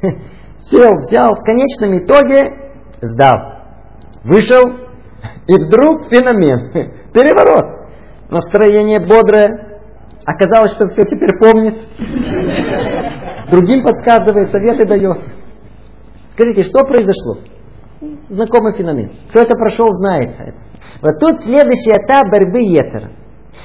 [0.59, 1.35] Сел, взял.
[1.35, 3.55] В конечном итоге сдал.
[4.25, 4.63] Вышел,
[5.47, 6.73] и вдруг феномен.
[7.13, 7.89] Переворот.
[8.31, 9.81] Настроение бодрое.
[10.27, 11.87] Оказалось, что все теперь помнит.
[13.51, 15.19] Другим подсказывает, советы дает.
[16.31, 17.39] Скажите, что произошло?
[18.29, 19.13] Знакомый феномен.
[19.29, 20.35] Кто это прошел, знает.
[21.03, 23.11] Вот тут следующий этап борьбы Ецера.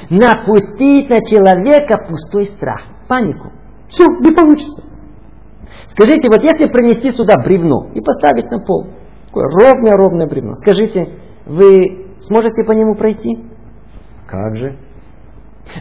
[0.10, 3.52] Напустить на человека пустой страх, панику.
[3.88, 4.84] Все, не получится.
[5.90, 8.88] Скажите, вот если принести сюда бревно и поставить на пол,
[9.28, 11.10] такое ровное-ровное бревно, скажите,
[11.46, 13.46] вы сможете по нему пройти?
[14.28, 14.78] Как же?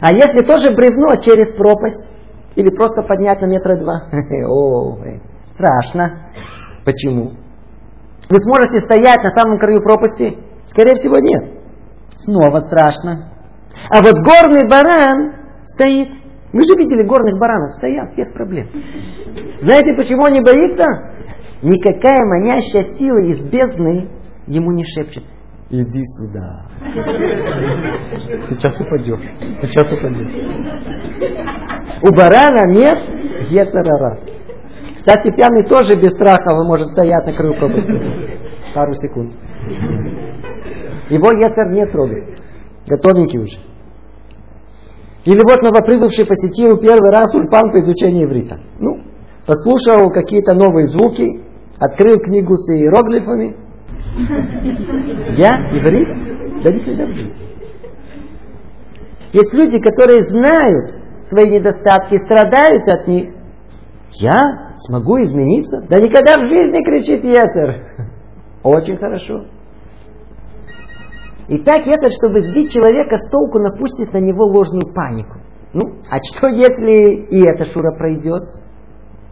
[0.01, 2.11] А если тоже бревно через пропасть?
[2.55, 4.09] Или просто поднять на метра два?
[4.49, 4.97] О,
[5.53, 6.31] страшно.
[6.83, 7.33] Почему?
[8.29, 10.37] Вы сможете стоять на самом краю пропасти?
[10.67, 11.59] Скорее всего, нет.
[12.15, 13.31] Снова страшно.
[13.89, 15.33] А вот горный баран
[15.65, 16.09] стоит.
[16.51, 18.69] Мы же видели горных баранов, стоят без проблем.
[19.61, 20.85] Знаете, почему он не боится?
[21.61, 24.09] Никакая манящая сила из бездны
[24.47, 25.23] ему не шепчет.
[25.69, 26.65] Иди сюда.
[28.49, 29.21] Сейчас упадешь.
[29.61, 30.27] Сейчас упадешь.
[32.01, 32.97] У барана нет
[33.51, 34.19] ецарара.
[34.95, 37.99] Кстати, пьяный тоже без страха вы может стоять на краю пропасти.
[38.73, 39.33] Пару секунд.
[41.09, 42.39] Его ецар не трогает.
[42.87, 43.68] Готовенький уже.
[45.25, 48.59] Или вот новоприбывший посетил первый раз ульпан по изучению иврита.
[48.79, 49.01] Ну,
[49.45, 51.41] послушал какие-то новые звуки,
[51.77, 53.55] открыл книгу с иероглифами.
[55.37, 56.63] Я иврит?
[56.63, 57.41] Да никогда в жизни.
[59.33, 60.93] Есть люди, которые знают
[61.29, 63.35] свои недостатки, страдают от них.
[64.13, 65.85] Я смогу измениться?
[65.87, 68.07] Да никогда в жизни кричит Ецер.
[68.63, 69.45] Очень хорошо.
[71.49, 75.39] И так это, чтобы сбить человека с толку, напустит на него ложную панику.
[75.73, 78.43] Ну, а что если и эта шура пройдет?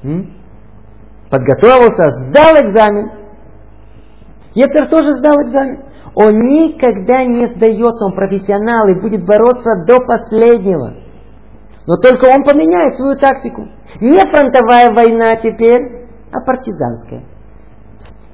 [0.04, 0.36] М?
[1.30, 3.12] Подготовился, сдал экзамен.
[4.56, 5.84] Ецер тоже сдал экзамен.
[6.16, 10.96] Он никогда не сдается, он профессионал и будет бороться до последнего.
[11.86, 13.68] Но только он поменяет свою тактику.
[14.02, 17.26] Не фронтовая война теперь, а партизанская.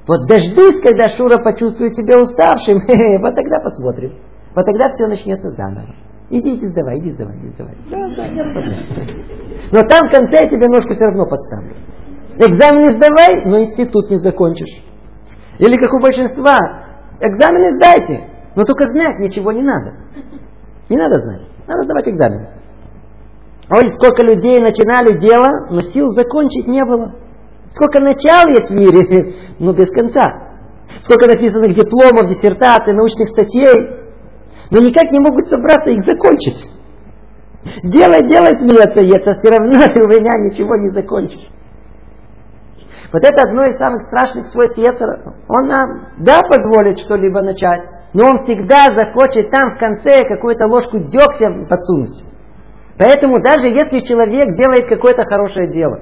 [0.06, 2.80] Вот дождусь, когда Шура почувствует себя уставшим,
[3.20, 4.18] вот тогда посмотрим.
[4.54, 5.94] Вот тогда все начнется заново.
[6.30, 7.76] Иди, иди сдавай, иди сдавай, иди сдавай.
[7.90, 9.24] Да, да, нет проблем.
[9.72, 11.74] Но там в конце я тебе ножку все равно подставлю.
[12.36, 14.82] Экзамены сдавай, но институт не закончишь.
[15.58, 16.58] Или как у большинства,
[17.20, 19.94] экзамены сдайте, но только знать ничего не надо.
[20.88, 22.48] Не надо знать, надо сдавать экзамены.
[23.70, 27.14] Ой, сколько людей начинали дело, но сил закончить не было.
[27.74, 30.22] Сколько начал есть в мире, но без конца.
[31.00, 34.04] Сколько написанных дипломов, диссертаций, научных статей,
[34.70, 36.68] но никак не могут собраться их закончить.
[37.82, 41.50] Делай, делай, смеется это, все равно ты у меня ничего не закончишь.
[43.12, 45.34] Вот это одно из самых страшных свойств Ецера.
[45.48, 50.98] Он нам, да, позволит что-либо начать, но он всегда захочет там в конце какую-то ложку
[50.98, 52.24] дегтя подсунуть.
[52.98, 56.00] Поэтому даже если человек делает какое-то хорошее дело,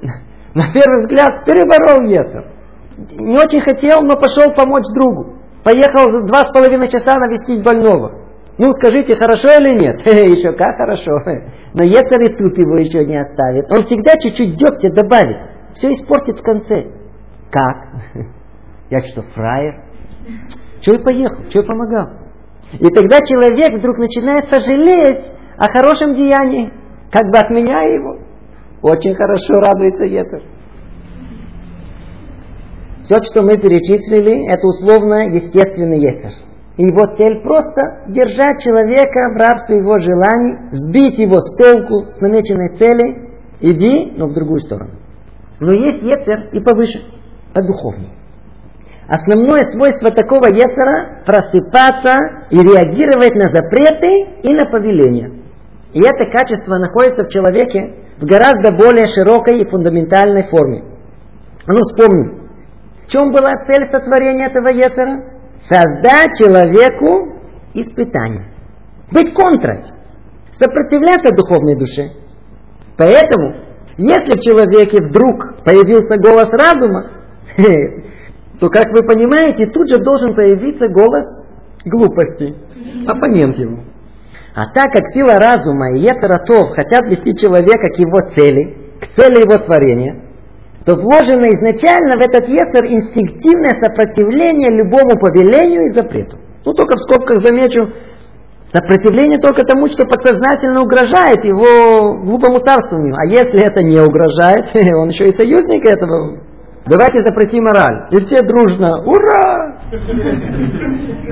[0.54, 2.44] на первый взгляд переборол Ецер.
[3.18, 5.38] Не очень хотел, но пошел помочь другу.
[5.64, 8.24] Поехал за два с половиной часа навестить больного.
[8.56, 10.00] Ну, скажите, хорошо или нет?
[10.06, 11.12] Еще как хорошо.
[11.72, 13.70] Но Ецер и тут его еще не оставит.
[13.72, 15.36] Он всегда чуть-чуть дегтя добавит.
[15.74, 16.84] Все испортит в конце.
[17.50, 17.88] Как?
[18.90, 19.82] Я что, фраер?
[20.80, 21.44] Чего я поехал?
[21.48, 22.10] Чего я помогал?
[22.72, 26.72] И тогда человек вдруг начинает сожалеть о хорошем деянии.
[27.10, 28.18] Как бы отменяя его.
[28.84, 30.42] Очень хорошо радуется Ецер.
[33.04, 36.32] Все, что мы перечислили, это условно естественный Ецер.
[36.76, 42.20] И его цель просто держать человека в рабстве его желаний, сбить его с толку, с
[42.20, 43.30] намеченной цели,
[43.60, 44.90] иди, но в другую сторону.
[45.60, 47.00] Но есть Ецер и повыше,
[47.54, 48.12] подуховнее.
[49.08, 52.16] Основное свойство такого Ецера– просыпаться
[52.50, 55.32] и реагировать на запреты и на повеления.
[55.94, 60.84] И это качество находится в человеке в гораздо более широкой и фундаментальной форме.
[61.66, 62.48] Ну вспомним,
[63.06, 65.24] в чем была цель сотворения этого Ецера?
[65.60, 67.40] Создать человеку
[67.74, 68.50] испытание.
[69.10, 69.84] Быть контрой.
[70.52, 72.10] Сопротивляться духовной душе.
[72.96, 73.56] Поэтому,
[73.96, 77.10] если в человеке вдруг появился голос разума,
[78.60, 81.24] то, как вы понимаете, тут же должен появиться голос
[81.84, 82.54] глупости.
[83.06, 83.82] Оппонент ему.
[84.54, 89.40] А так как сила разума и Ецаратов хотят вести человека к его цели, к цели
[89.40, 90.22] его творения,
[90.84, 96.38] то вложено изначально в этот Ецар инстинктивное сопротивление любому повелению и запрету.
[96.64, 97.94] Ну, только в скобках замечу,
[98.72, 103.16] сопротивление только тому, что подсознательно угрожает его глупому царствованию.
[103.16, 106.38] А если это не угрожает, он еще и союзник этого
[106.86, 108.08] Давайте запретим мораль.
[108.10, 109.78] И все дружно, ура!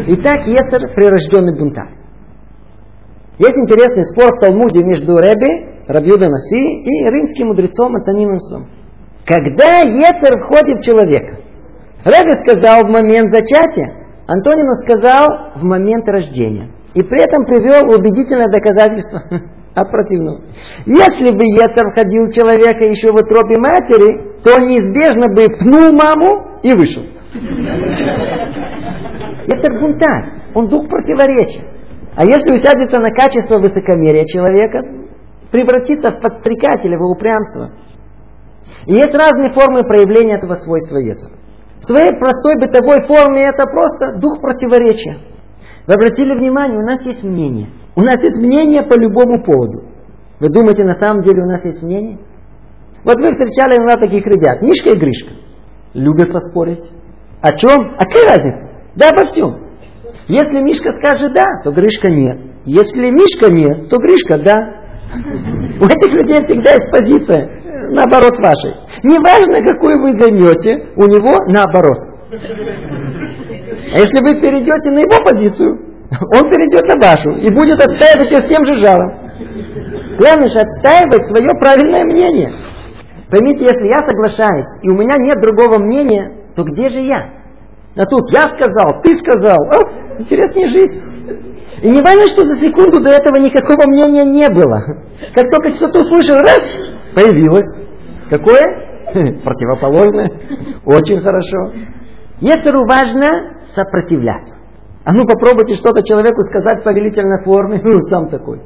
[0.06, 2.01] Итак, Ецер прирожденный бунтарь.
[3.38, 8.68] Есть интересный спор в Талмуде между Реби, Рабьюда Наси и римским мудрецом Антонинусом.
[9.24, 11.38] Когда Ецер входит в человека?
[12.04, 15.26] Реби сказал в момент зачатия, Антонинус сказал
[15.56, 16.68] в момент рождения.
[16.94, 19.22] И при этом привел убедительное доказательство
[19.74, 20.42] от противного.
[20.84, 26.60] Если бы Ецер входил в человека еще в утробе матери, то неизбежно бы пнул маму
[26.62, 27.02] и вышел.
[29.46, 31.62] Ецер бунтарь, он дух противоречия.
[32.14, 34.82] А если усядется на качество высокомерия человека,
[35.50, 37.70] превратится в подстрекателя, в упрямство.
[38.86, 41.32] И есть разные формы проявления этого свойства Ецера.
[41.80, 45.18] В своей простой бытовой форме это просто дух противоречия.
[45.86, 47.68] Вы обратили внимание, у нас есть мнение.
[47.96, 49.84] У нас есть мнение по любому поводу.
[50.38, 52.18] Вы думаете, на самом деле у нас есть мнение?
[53.04, 55.32] Вот вы встречали иногда таких ребят, Мишка и Гришка.
[55.92, 56.90] Любят поспорить.
[57.40, 57.96] О чем?
[57.98, 58.70] А какая разница?
[58.94, 59.71] Да обо всем.
[60.28, 62.38] Если Мишка скажет да, то Гришка нет.
[62.64, 64.82] Если Мишка нет, то Гришка да.
[65.80, 68.74] У этих людей всегда есть позиция, наоборот вашей.
[69.02, 71.98] Неважно, какую вы займете, у него наоборот.
[72.32, 75.92] А если вы перейдете на его позицию,
[76.34, 79.10] он перейдет на вашу и будет отстаивать ее с тем же жаром.
[80.18, 82.50] Главное же отстаивать свое правильное мнение.
[83.30, 87.42] Поймите, если я соглашаюсь, и у меня нет другого мнения, то где же я?
[87.96, 90.98] А тут я сказал, ты сказал, о, интереснее жить.
[91.82, 94.80] И не важно, что за секунду до этого никакого мнения не было.
[95.34, 96.74] Как только что-то услышал, раз,
[97.14, 97.66] появилось.
[98.30, 98.62] Какое?
[99.44, 100.30] Противоположное.
[100.84, 101.72] Очень хорошо.
[102.40, 103.28] Есеру важно
[103.74, 104.56] сопротивляться.
[105.04, 108.60] А ну попробуйте что-то человеку сказать в повелительной форме, ну сам такой.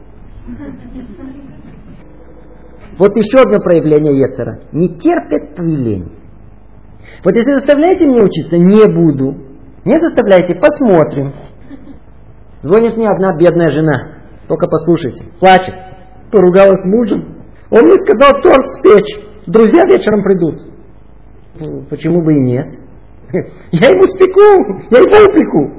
[2.99, 4.61] Вот еще одно проявление Ецера.
[4.73, 6.13] Не терпит повеление.
[7.25, 9.46] Вот если заставляете меня учиться, не буду.
[9.87, 11.33] Не заставляйте, посмотрим.
[12.61, 14.17] Звонит мне одна бедная жена.
[14.49, 15.27] Только послушайте.
[15.39, 15.77] Плачет.
[16.33, 17.37] Поругалась с мужем.
[17.71, 19.17] Он мне сказал торт спечь.
[19.47, 20.61] Друзья вечером придут.
[21.89, 22.67] Почему бы и нет?
[23.71, 25.73] Я ему спеку, я его упеку.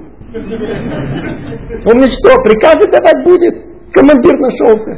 [1.86, 3.56] Он мне что, приказы давать будет?
[3.94, 4.98] Командир нашелся.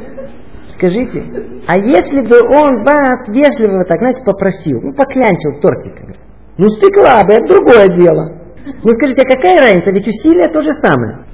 [0.74, 1.22] Скажите,
[1.66, 5.94] а если бы он вас вежливо, так знаете, попросил, ну, поклянчил тортик,
[6.58, 8.39] ну, спекла бы, это другое дело.
[8.82, 11.26] Ну, скажите, а какая разница, ведь усилия то же самое.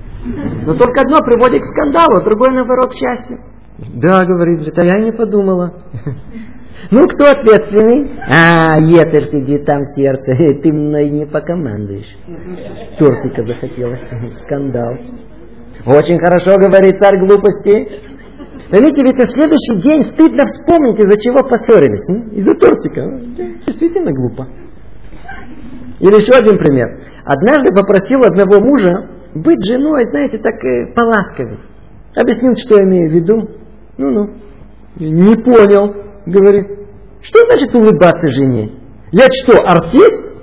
[0.65, 3.39] Но только одно приводит к скандалу, другое, наоборот, к счастью.
[3.79, 5.75] Да, говорит, а я не подумала.
[6.91, 8.21] Ну, кто ответственный?
[8.29, 10.35] А, Етер сидит там в сердце.
[10.63, 12.17] Ты мной не покомандуешь.
[12.99, 14.03] Тортика захотелось.
[14.41, 14.95] Скандал.
[15.87, 18.03] Очень хорошо, говорит царь глупости.
[18.71, 22.37] Поймите, ведь на следующий день стыдно вспомнить, из-за чего поссорились.
[22.37, 23.21] Из-за тортика.
[23.67, 24.47] Действительно глупо.
[26.01, 27.01] Или еще один пример.
[27.25, 31.59] Однажды попросил одного мужа быть женой, знаете, так э, поласковее.
[32.17, 33.49] Объяснил, что я имею в виду.
[33.99, 34.31] Ну-ну.
[34.99, 35.95] Не понял
[36.27, 36.67] говорит,
[37.23, 38.73] что значит улыбаться жене?
[39.13, 40.35] Я что, артист?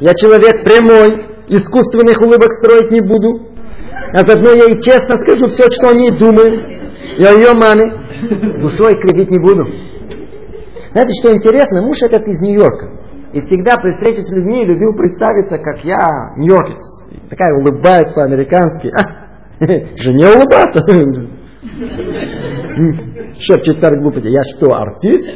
[0.00, 3.48] Я человек прямой, искусственных улыбок строить не буду.
[4.12, 6.78] А заодно я и честно скажу все, что о ней думаю.
[7.18, 8.60] О ее маме.
[8.60, 9.64] Душой кривить не буду.
[10.92, 11.82] Знаете, что интересно?
[11.82, 12.97] Муж этот из Нью-Йорка.
[13.32, 17.04] И всегда при встрече с людьми любил представиться, как я нью-йоркец.
[17.28, 18.88] Такая улыбается по-американски.
[18.88, 19.02] А,
[19.96, 20.80] жене улыбаться.
[23.38, 24.28] Шепчет царь глупости.
[24.28, 25.30] Я что, артист?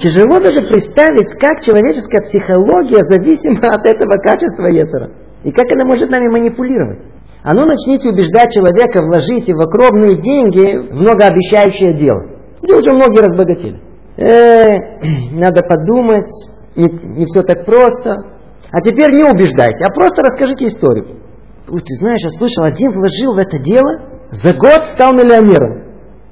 [0.00, 5.12] Тяжело даже представить, как человеческая психология зависима от этого качества Ецера.
[5.44, 7.04] И как она может нами манипулировать.
[7.42, 12.24] А ну начните убеждать человека вложить в огромные деньги в многообещающее дело.
[12.62, 13.80] Где уже многие разбогатели.
[14.16, 14.78] Э,
[15.32, 16.28] надо подумать,
[16.76, 18.14] не, не все так просто.
[18.70, 21.20] А теперь не убеждайте, а просто расскажите историю.
[21.68, 25.84] Ой, ты знаешь, я слышал, один вложил в это дело за год стал миллионером.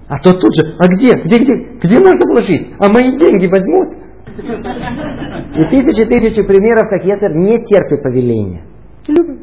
[0.08, 2.72] А тот тут же, а где, где, где, где можно вложить?
[2.78, 3.94] А мои деньги возьмут?
[4.36, 8.64] И тысячи-тысячи примеров, как Етер не терпит повеления.
[9.06, 9.40] Любит.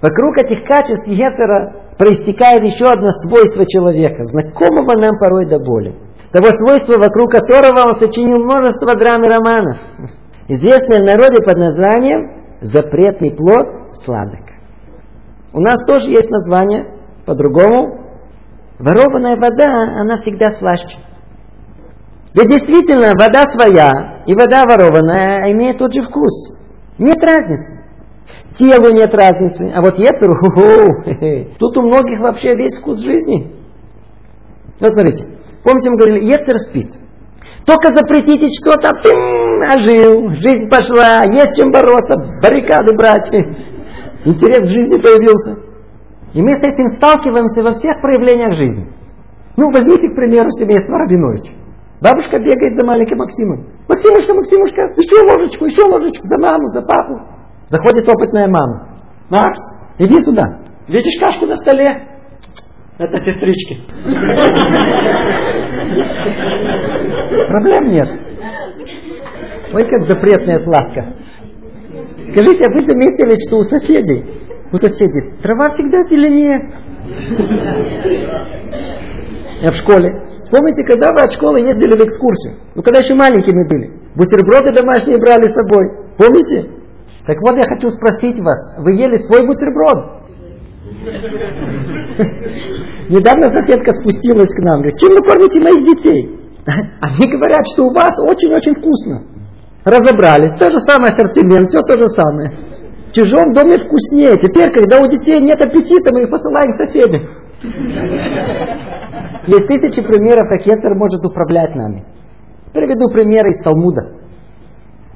[0.00, 5.94] Вокруг этих качеств Етера проистекает еще одно свойство человека, знакомого нам порой до боли.
[6.32, 9.76] Того свойства, вокруг которого он сочинил множество драм и романов.
[10.48, 14.40] Известное в народе под названием «Запретный плод сладок».
[15.52, 16.86] У нас тоже есть название
[17.24, 18.00] по-другому,
[18.80, 20.98] ворованная вода, она всегда слаще.
[22.34, 26.32] Ведь действительно, вода своя и вода ворованная имеют тот же вкус.
[26.98, 27.81] Нет разницы.
[28.56, 29.70] Телу нет разницы.
[29.74, 30.34] А вот Ецеру,
[31.58, 33.52] тут у многих вообще весь вкус жизни.
[34.80, 35.24] Вот смотрите,
[35.64, 36.92] помните, мы говорили, Ецер спит.
[37.64, 43.30] Только запретите что-то, ожил, жизнь пошла, есть чем бороться, баррикады брать.
[44.24, 45.58] Интерес в жизни появился.
[46.34, 48.88] И мы с этим сталкиваемся во всех проявлениях жизни.
[49.56, 51.52] Ну, возьмите, к примеру, семейство Рабинович.
[52.00, 53.66] Бабушка бегает за маленьким Максимом.
[53.86, 57.20] Максимушка, Максимушка, еще ложечку, еще ложечку, за маму, за папу.
[57.72, 58.98] Заходит опытная мама.
[59.30, 59.58] Макс,
[59.96, 60.58] иди сюда.
[60.88, 62.06] Видишь кашку на столе?
[62.98, 63.78] Это сестрички.
[67.48, 68.08] Проблем нет.
[69.72, 71.14] Ой, как запретная сладко.
[72.32, 74.22] Скажите, а вы заметили, что у соседей,
[74.70, 76.74] у соседей трава всегда зеленее?
[79.62, 80.10] Я в школе.
[80.42, 82.52] Вспомните, когда вы от школы ездили в экскурсию.
[82.74, 83.92] Ну, когда еще маленькими были.
[84.14, 85.88] Бутерброды домашние брали с собой.
[86.18, 86.81] Помните?
[87.26, 90.22] Так вот, я хочу спросить вас, вы ели свой бутерброд?
[93.08, 96.40] Недавно соседка спустилась к нам, говорит, чем вы кормите моих детей?
[97.00, 99.22] Они говорят, что у вас очень-очень вкусно.
[99.84, 102.52] Разобрались, то же самое ассортимент, все то же самое.
[103.08, 104.38] В чужом доме вкуснее.
[104.38, 107.22] Теперь, когда у детей нет аппетита, мы их посылаем к соседям.
[109.46, 112.04] Есть тысячи примеров, как Ецер может управлять нами.
[112.72, 114.18] Приведу примеры из Талмуда.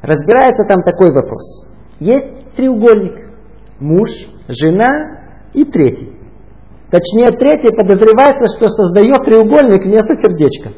[0.02, 1.75] Разбирается там такой вопрос.
[2.00, 3.30] Есть треугольник.
[3.80, 4.10] Муж,
[4.48, 5.20] жена
[5.52, 6.12] и третий.
[6.90, 10.70] Точнее, третий подозревается, что создает треугольник вместо сердечка.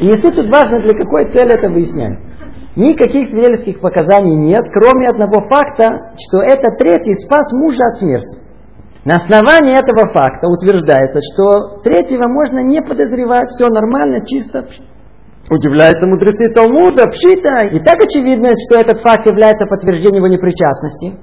[0.00, 2.20] И суть тут важно, для какой цели это выясняют.
[2.76, 8.36] Никаких свидетельских показаний нет, кроме одного факта, что этот третий спас мужа от смерти.
[9.06, 14.66] На основании этого факта утверждается, что третьего можно не подозревать, все нормально, чисто.
[15.48, 17.66] Удивляются мудрецы Талмуда, пшита.
[17.66, 21.18] И так очевидно, что этот факт является подтверждением его непричастности.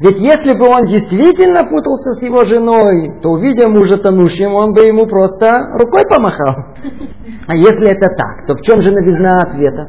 [0.00, 4.82] Ведь если бы он действительно путался с его женой, то увидя мужа тонущим, он бы
[4.82, 6.74] ему просто рукой помахал.
[7.46, 9.88] А если это так, то в чем же новизна ответа?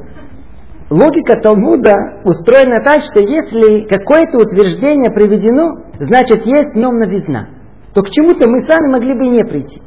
[0.89, 7.47] Логика Талмуда устроена так, что если какое-то утверждение приведено, значит есть в нем новизна.
[7.93, 9.81] То к чему-то мы сами могли бы не прийти.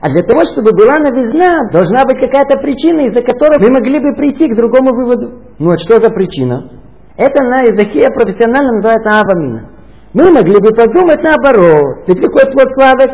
[0.00, 4.14] А для того, чтобы была новизна, должна быть какая-то причина, из-за которой мы могли бы
[4.14, 5.42] прийти к другому выводу.
[5.58, 6.70] Ну а что за причина?
[7.16, 9.70] Это на языке профессионально называется авамина.
[10.14, 12.04] Мы могли бы подумать наоборот.
[12.06, 13.10] Ведь какой плод сладок?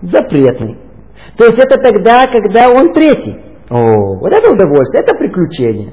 [0.00, 0.78] Запретный.
[1.36, 3.36] То есть это тогда, когда он третий.
[3.68, 5.92] О, вот это удовольствие, это приключение.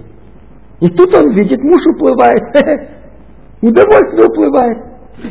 [0.79, 2.43] И тут он видит, муж уплывает.
[3.61, 4.77] Удовольствие уплывает.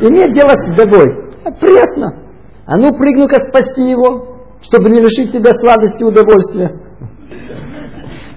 [0.00, 1.30] Иметь дело с вдовой.
[1.60, 2.21] Пресно.
[2.66, 6.80] А ну прыгну-ка спасти его, чтобы не лишить себя сладости и удовольствия.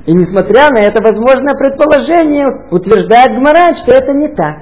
[0.05, 4.55] И несмотря на это возможное предположение, утверждает Гмара, что это не так.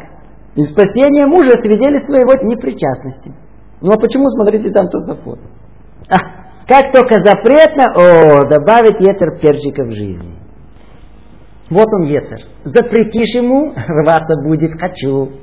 [0.55, 3.33] И спасение мужа своего непричастности.
[3.81, 5.39] Ну а почему, смотрите, там Тософот?
[6.09, 6.17] А,
[6.67, 10.35] как только запретно, о, добавить ецер перчика в жизни.
[11.69, 12.39] Вот он ецер.
[12.63, 15.42] Запретишь ему, рваться будет «хочу».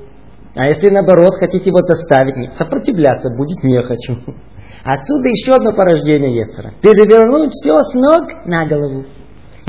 [0.55, 4.15] А если наоборот хотите его заставить, нет, сопротивляться будет «не хочу».
[4.83, 6.71] Отсюда еще одно порождение Ецера.
[6.81, 9.05] Перевернуть все с ног на голову.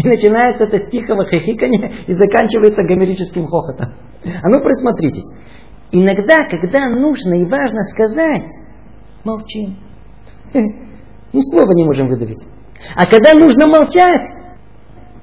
[0.03, 3.93] И начинается это стихово хихиканье и заканчивается гомерическим хохотом.
[4.43, 5.35] А ну присмотритесь.
[5.93, 8.49] Иногда, когда нужно и важно сказать,
[9.25, 9.77] молчим.
[11.35, 12.47] Ну, слова не можем выдавить.
[12.95, 14.37] А когда нужно молчать,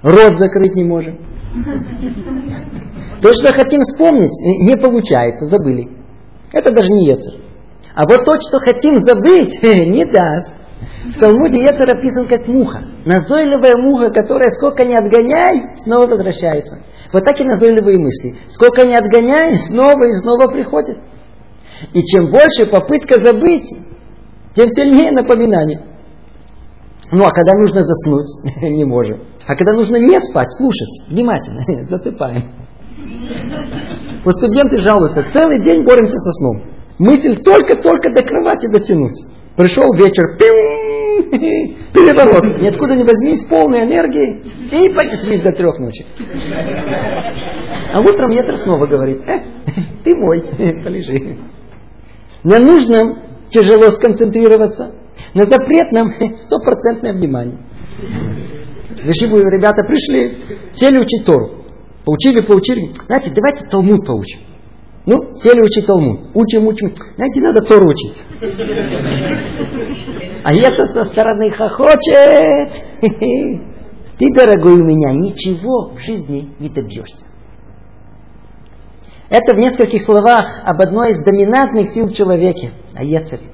[0.02, 1.20] рот закрыть не можем.
[3.22, 5.90] То, что хотим вспомнить, не получается, забыли.
[6.54, 7.36] Это даже не Ецер.
[7.94, 10.54] А вот то, что хотим забыть, не даст.
[11.06, 12.84] В Талмуде Ецер описан как муха.
[13.06, 16.80] Назойливая муха, которая сколько не отгоняй, снова возвращается.
[17.12, 18.36] Вот так и назойливые мысли.
[18.48, 21.00] Сколько не отгоняй, снова и снова приходит.
[21.94, 23.70] И чем больше попытка забыть,
[24.54, 25.86] тем сильнее напоминание.
[27.12, 28.28] Ну а когда нужно заснуть,
[28.62, 29.24] не можем.
[29.46, 32.69] А когда нужно не спать, слушать внимательно, засыпаем.
[34.24, 36.62] Вот студенты жалуются, целый день боремся со сном.
[36.98, 39.26] Мысль только-только до кровати дотянуть.
[39.56, 41.30] Пришел вечер, пим,
[41.94, 42.62] переворот.
[42.62, 44.44] Ниоткуда не возьмись, полной энергии.
[44.72, 46.06] И понеслись до трех ночи.
[47.94, 49.40] А утром Етер снова говорит, э,
[50.04, 51.38] ты мой, полежи.
[52.44, 53.00] Мне нужно
[53.50, 54.94] тяжело сконцентрироваться.
[55.34, 57.60] На запретном стопроцентное внимание.
[59.04, 60.38] Вишибу ребята пришли,
[60.72, 61.59] сели учить Тору.
[62.10, 62.92] Поучили, поучили.
[63.06, 64.40] Знаете, давайте Талмуд поучим.
[65.06, 66.32] Ну, сели учить Талмуд.
[66.34, 66.92] Учим, учим.
[67.16, 68.18] Знаете, надо Тору учить.
[70.44, 72.72] А это со стороны хохочет.
[74.18, 77.26] Ты, дорогой у меня, ничего в жизни не добьешься.
[79.30, 83.52] Это в нескольких словах об одной из доминантных сил в человеке, о Ецере.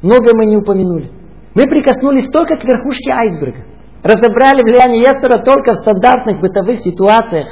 [0.00, 1.10] Много мы не упомянули.
[1.56, 3.64] Мы прикоснулись только к верхушке айсберга.
[4.04, 7.48] Разобрали влияние Ецера только в стандартных бытовых ситуациях.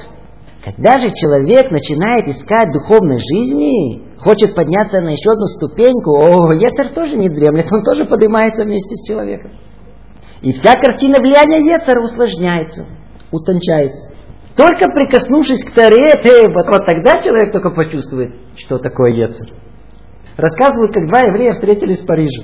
[0.64, 6.88] Когда же человек начинает искать духовной жизни, хочет подняться на еще одну ступеньку, о, Ецер
[6.88, 9.52] тоже не дремлет, он тоже поднимается вместе с человеком.
[10.42, 12.86] И вся картина влияния Ецера усложняется,
[13.30, 14.12] утончается.
[14.56, 16.14] Только прикоснувшись к Таре,
[16.48, 19.48] вот, вот тогда человек только почувствует, что такое Ецер.
[20.36, 22.42] Рассказывают, как два еврея встретились в Париже.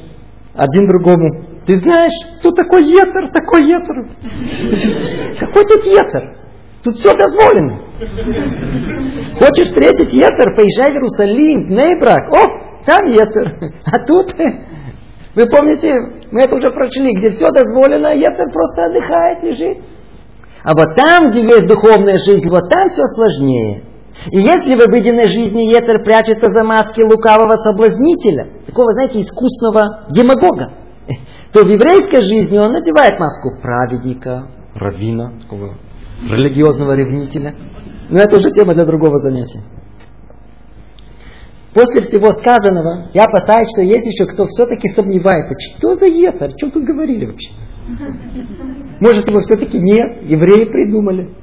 [0.55, 1.63] Один другому.
[1.67, 3.29] Ты знаешь, кто такой Ецер?
[3.33, 4.09] Такой Ецер.
[5.41, 6.44] Какой тут Ецер?
[6.85, 7.81] Тут все дозволено.
[9.39, 12.31] Хочешь встретить Ецер, поезжай в Иерусалим, в Нейбрак.
[12.31, 13.73] О, там Ецер.
[13.91, 14.35] А тут,
[15.35, 15.95] вы помните,
[16.31, 19.85] мы это уже прочли, где все дозволено, а Ецер просто отдыхает, лежит.
[20.63, 23.85] А вот там, где есть духовная жизнь, вот там все сложнее.
[24.31, 30.75] И если в обыденной жизни Ецер прячется за маски лукавого соблазнителя, такого, знаете, искусного демагога,
[31.53, 35.77] то в еврейской жизни он надевает маску праведника, раввина, такого
[36.31, 37.55] религиозного ревнителя.
[38.11, 39.63] Но это уже тема для другого занятия.
[41.75, 46.57] После всего сказанного, я опасаюсь, что есть еще кто все-таки сомневается, что за Ецар, о
[46.57, 47.51] чем тут говорили вообще?
[49.01, 51.35] Может, его все-таки нет, евреи придумали.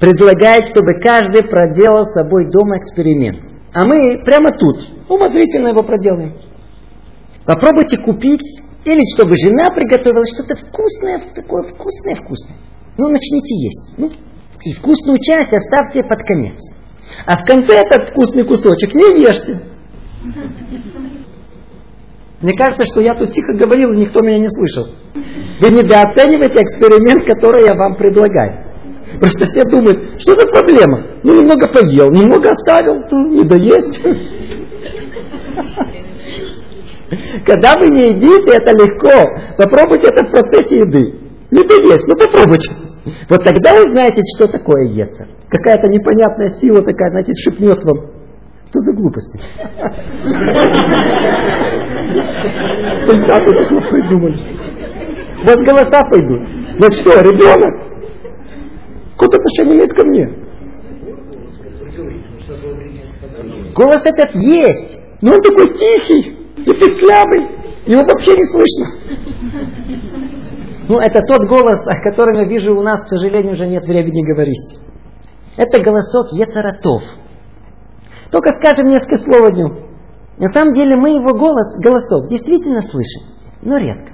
[0.00, 3.40] Предлагает, чтобы каждый проделал с собой дома эксперимент.
[3.74, 6.36] А мы прямо тут, умозрительно его проделаем.
[7.44, 12.56] Попробуйте купить, или чтобы жена приготовила что-то вкусное, такое вкусное-вкусное.
[12.98, 13.94] Ну, начните есть.
[13.98, 14.10] Ну,
[14.64, 16.58] и вкусную часть оставьте под конец.
[17.26, 19.60] А в конце этот вкусный кусочек не ешьте.
[22.40, 24.88] Мне кажется, что я тут тихо говорил, и никто меня не слышал.
[25.60, 28.64] Вы недооцениваете эксперимент, который я вам предлагаю.
[29.20, 31.20] Просто все думают, что за проблема?
[31.22, 34.00] Ну, немного поел, немного оставил, ну, не доесть.
[37.46, 39.54] Когда вы не едите, это легко.
[39.56, 41.14] Попробуйте это в процессе еды.
[41.50, 42.70] Не доесть, ну попробуйте.
[43.28, 45.28] Вот тогда вы знаете, что такое Ецер.
[45.48, 48.10] Какая-то непонятная сила такая, знаете, шепнет вам.
[48.70, 49.38] Что за глупости?
[53.26, 54.38] Как вы такое придумали?
[55.44, 56.42] Вот голоса пойдут.
[56.80, 57.86] Вот что, ребенок?
[59.16, 60.28] Какое отношение имеет ко мне?
[63.74, 67.46] Голос этот есть, но он такой тихий и песклявый,
[67.86, 68.86] его вообще не слышно.
[70.88, 74.24] Ну, это тот голос, о котором я вижу у нас, к сожалению, уже нет времени
[74.24, 74.78] говорить.
[75.56, 77.02] Это голосок Ецаратов.
[78.30, 79.78] Только скажем несколько слов о нем.
[80.38, 83.22] На самом деле мы его голос, голосок, действительно слышим,
[83.62, 84.12] но редко.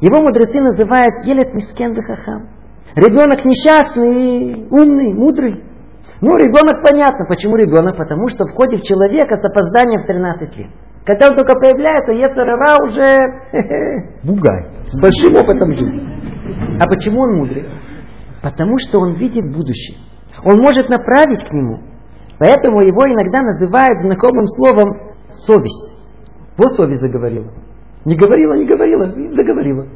[0.00, 2.48] Его мудрецы называют Елет Мискен Бехахам.
[2.94, 5.62] Ребенок несчастный, умный, мудрый.
[6.20, 7.26] Ну, ребенок понятно.
[7.26, 7.96] Почему ребенок?
[7.96, 10.70] Потому что входит в человека с опозданием в 13 лет.
[11.08, 16.02] Когда он только появляется, Ецарара уже бугай, с большим опытом жизни.
[16.78, 17.66] А почему он мудрый?
[18.42, 19.96] Потому что он видит будущее.
[20.44, 21.78] Он может направить к нему.
[22.38, 25.96] Поэтому его иногда называют знакомым словом совесть.
[26.58, 27.54] Вот совесть заговорила.
[28.04, 29.86] Не говорила, не говорила, заговорила.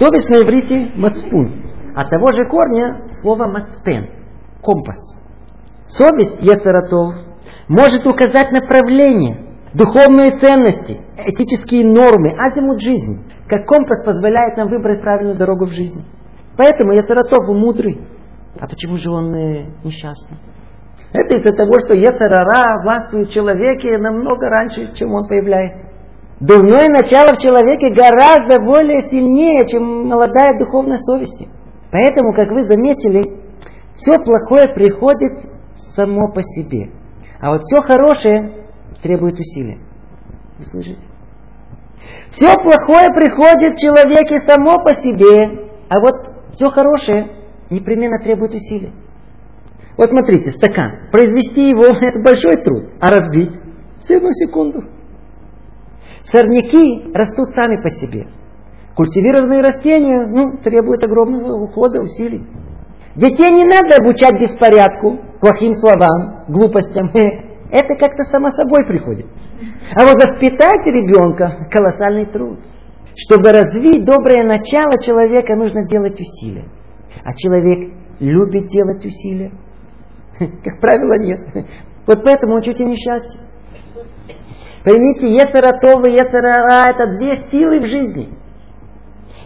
[0.00, 1.62] Совесть на иврите мацпун.
[1.94, 4.08] От того же корня слово мацпен.
[4.60, 4.98] Компас.
[5.86, 7.31] Совесть Ецаратов
[7.68, 9.38] может указать направление,
[9.74, 13.24] духовные ценности, этические нормы, азимут жизни.
[13.48, 16.04] Как компас позволяет нам выбрать правильную дорогу в жизни.
[16.56, 18.00] Поэтому Ецаратов мудрый.
[18.60, 20.36] А почему же он э, несчастный?
[21.12, 25.86] Это из-за того, что Ецарара властвует в человеке намного раньше, чем он появляется.
[26.40, 31.46] Дурное начало в человеке гораздо более сильнее, чем молодая духовная совесть.
[31.92, 33.40] Поэтому, как вы заметили,
[33.94, 35.32] все плохое приходит
[35.94, 36.90] само по себе.
[37.42, 38.68] А вот все хорошее
[39.02, 39.78] требует усилия.
[40.58, 41.02] Вы слышите?
[42.30, 46.14] Все плохое приходит в человеке само по себе, а вот
[46.54, 47.30] все хорошее
[47.68, 48.92] непременно требует усилий.
[49.96, 51.10] Вот смотрите, стакан.
[51.10, 53.58] Произвести его– это большой труд, а разбить–
[54.04, 54.84] всего секунду.
[56.22, 58.28] Сорняки растут сами по себе.
[58.94, 62.46] Культивированные растения ну, требуют огромного ухода, усилий.
[63.14, 67.10] Детей не надо обучать беспорядку, плохим словам, глупостям.
[67.12, 69.26] Это как-то само собой приходит.
[69.94, 72.58] А вот воспитать ребенка– колоссальный труд.
[73.14, 76.64] Чтобы развить доброе начало человека, нужно делать усилия.
[77.24, 79.52] А человек любит делать усилия.
[80.38, 81.40] Как правило, нет.
[82.06, 83.40] Вот поэтому он чуть и несчастье.
[84.84, 88.30] Поймите, Ецаратова и Ецарара– это две силы в жизни.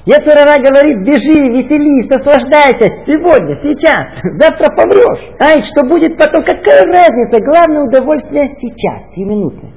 [0.07, 5.35] Ецарара говорит, бежи, веселись, наслаждайся сегодня, сейчас, завтра помрешь.
[5.41, 9.73] Ай, что будет потом, какая разница, главное удовольствие сейчас, сиюминутное.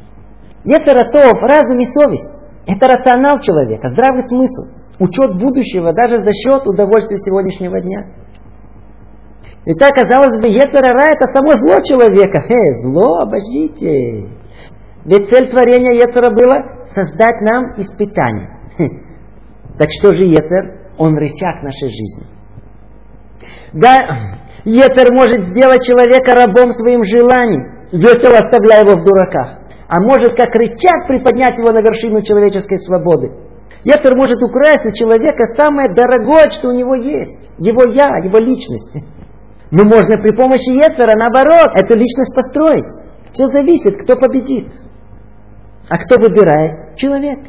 [0.65, 2.43] Ецаратов, разум и совесть.
[2.68, 4.69] Это рационал человека, здравый смысл,
[4.99, 8.06] учет будущего даже за счет удовольствия сегодняшнего дня.
[9.65, 12.39] И так, казалось бы, Ецарара это само зло человека.
[12.47, 14.30] Э, зло, обождите.
[15.06, 18.60] Ведь цель творения Ецара было создать нам испытание.
[19.80, 20.91] Так что же Ецер?
[20.97, 22.27] Он рычаг нашей жизни.
[23.72, 24.35] Да,
[24.65, 29.61] Ецер может сделать человека рабом своим желанием, весело оставляя его в дураках.
[29.88, 33.31] А может как рычаг приподнять его на вершину человеческой свободы.
[33.85, 37.49] Ецер может украсть у человека самое дорогое, что у него есть.
[37.57, 39.01] Его я, его личность.
[39.72, 42.91] Но можно при помощи Ецера, наоборот, эту личность построить.
[43.31, 44.68] Все зависит, кто победит.
[45.89, 46.97] А кто выбирает?
[46.97, 47.39] Человек.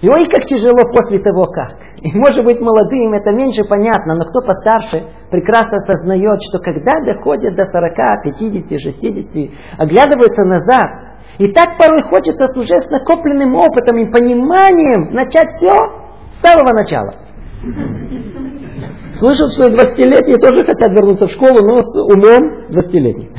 [0.00, 1.76] И ой, как тяжело после того как.
[2.00, 7.54] И может быть молодым это меньше понятно, но кто постарше прекрасно осознает, что когда доходят
[7.54, 7.94] до 40,
[8.24, 10.88] 50, 60, оглядываются назад,
[11.38, 16.72] и так порой хочется с уже с накопленным опытом и пониманием начать все с самого
[16.72, 17.14] начала.
[19.12, 23.30] Слышал, что 20-летние тоже хотят вернуться в школу, но с умом 20-летних.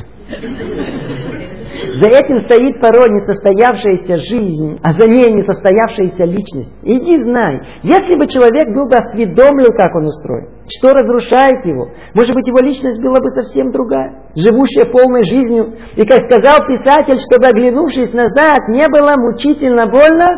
[1.82, 6.72] За этим стоит порой несостоявшаяся жизнь, а за ней несостоявшаяся личность.
[6.82, 12.34] Иди знай, если бы человек был бы осведомлен, как он устроен, что разрушает его, может
[12.34, 15.74] быть, его личность была бы совсем другая, живущая полной жизнью.
[15.96, 20.28] И, как сказал писатель, чтобы, оглянувшись назад, не было мучительно больно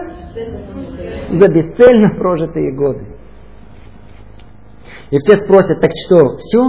[1.31, 3.07] за бесцельно прожитые годы.
[5.11, 6.61] И все спросят, так что, все?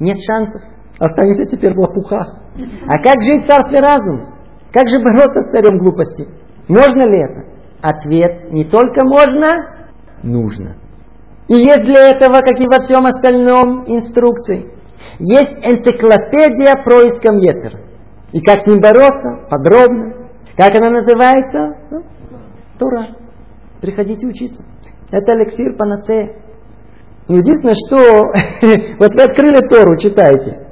[0.00, 0.60] Нет шансов?
[0.98, 2.43] Останемся теперь в лопухах.
[2.86, 4.34] А как жить в царстве разума?
[4.72, 6.26] Как же бороться с царем глупости?
[6.68, 7.44] Можно ли это?
[7.82, 9.88] Ответ не только можно,
[10.22, 10.76] нужно.
[11.48, 14.70] И есть для этого, как и во всем остальном, инструкции.
[15.18, 17.80] Есть энциклопедия происком Ецера.
[18.32, 19.46] И как с ним бороться?
[19.50, 20.28] Подробно.
[20.56, 21.76] Как она называется?
[21.90, 22.02] Ну,
[22.78, 23.16] Тура.
[23.80, 24.64] Приходите учиться.
[25.10, 26.36] Это эликсир панацея.
[27.28, 27.98] Единственное, что
[28.98, 30.63] вот вы открыли Тору, читаете.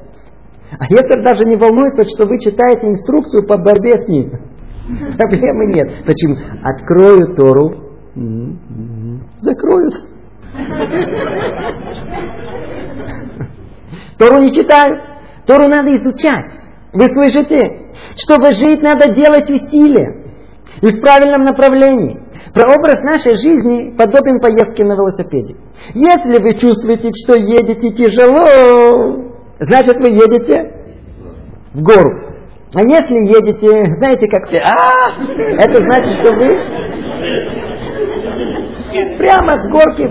[0.79, 4.31] А Ецер даже не волнуется, что вы читаете инструкцию по борьбе с ним.
[5.19, 5.93] Проблемы нет.
[6.07, 6.37] Почему?
[6.63, 7.75] Открою Тору,
[9.39, 9.95] закроют.
[14.19, 15.01] Тору не читают.
[15.47, 16.51] Тору надо изучать.
[16.93, 17.93] Вы слышите?
[18.17, 20.23] Чтобы жить, надо делать усилия.
[20.81, 22.21] И в правильном направлении.
[22.55, 25.57] Прообраз нашей жизни подобен поездке на велосипеде.
[25.95, 29.32] Если вы чувствуете, что едете тяжело,
[29.63, 30.73] значит вы едете
[31.75, 32.33] в гору.
[32.75, 35.11] А если едете, знаете, как все, а,
[35.59, 36.49] это значит, что вы
[39.19, 40.09] прямо с горки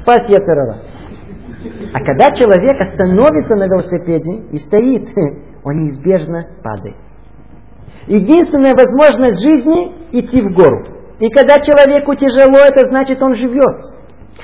[0.00, 0.30] в пасть.
[1.92, 5.08] А когда человек остановится на велосипеде и стоит,
[5.64, 6.96] он неизбежно падает.
[8.06, 10.86] Единственная возможность жизни– идти в гору.
[11.18, 13.78] И когда человеку тяжело, это значит, он живет.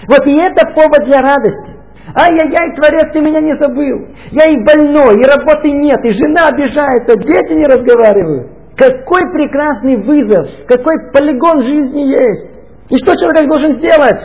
[0.08, 1.81] Вот и это повод для радости.
[2.14, 4.08] Ай-яй-яй, Творец, ты меня не забыл.
[4.32, 8.50] Я и больной, и работы нет, и жена обижается, дети не разговаривают.
[8.76, 12.60] Какой прекрасный вызов, какой полигон жизни есть.
[12.88, 14.20] И что человек должен сделать?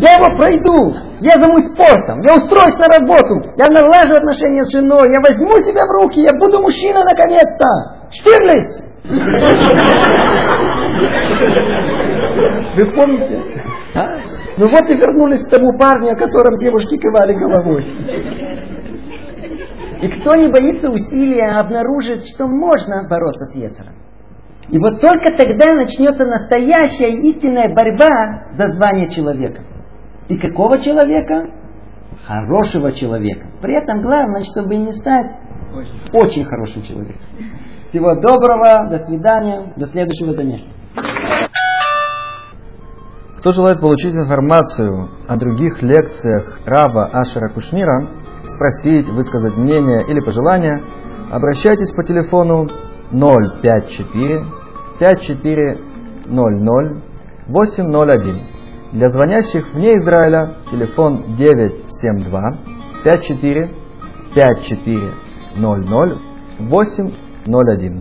[0.00, 5.10] Я его пройду, я займусь спортом, я устроюсь на работу, я налажу отношения с женой,
[5.10, 8.08] я возьму себя в руки, я буду мужчина наконец-то.
[8.12, 8.82] Штирлиц!
[12.76, 13.42] Вы помните?
[13.94, 14.18] А?
[14.58, 17.84] Ну вот и вернулись к тому парню, о котором девушки кивали головой.
[20.02, 23.94] И кто не боится усилия, обнаружит, что можно бороться с Ецером.
[24.68, 29.62] И вот только тогда начнется настоящая истинная борьба за звание человека.
[30.28, 31.50] И какого человека?
[32.26, 33.46] Хорошего человека.
[33.60, 35.30] При этом главное, чтобы не стать
[36.12, 37.20] очень хорошим человеком.
[37.88, 40.70] Всего доброго, до свидания, до следующего занятия.
[43.44, 48.08] Кто желает получить информацию о других лекциях Раба Ашера Кушнира,
[48.46, 50.82] спросить, высказать мнение или пожелания,
[51.30, 52.68] обращайтесь по телефону
[53.10, 54.46] 054
[54.98, 57.02] 5400
[57.48, 58.40] 801.
[58.92, 62.40] Для звонящих вне Израиля телефон 972
[63.04, 63.70] 54
[64.34, 66.18] 5400
[66.60, 67.92] 801.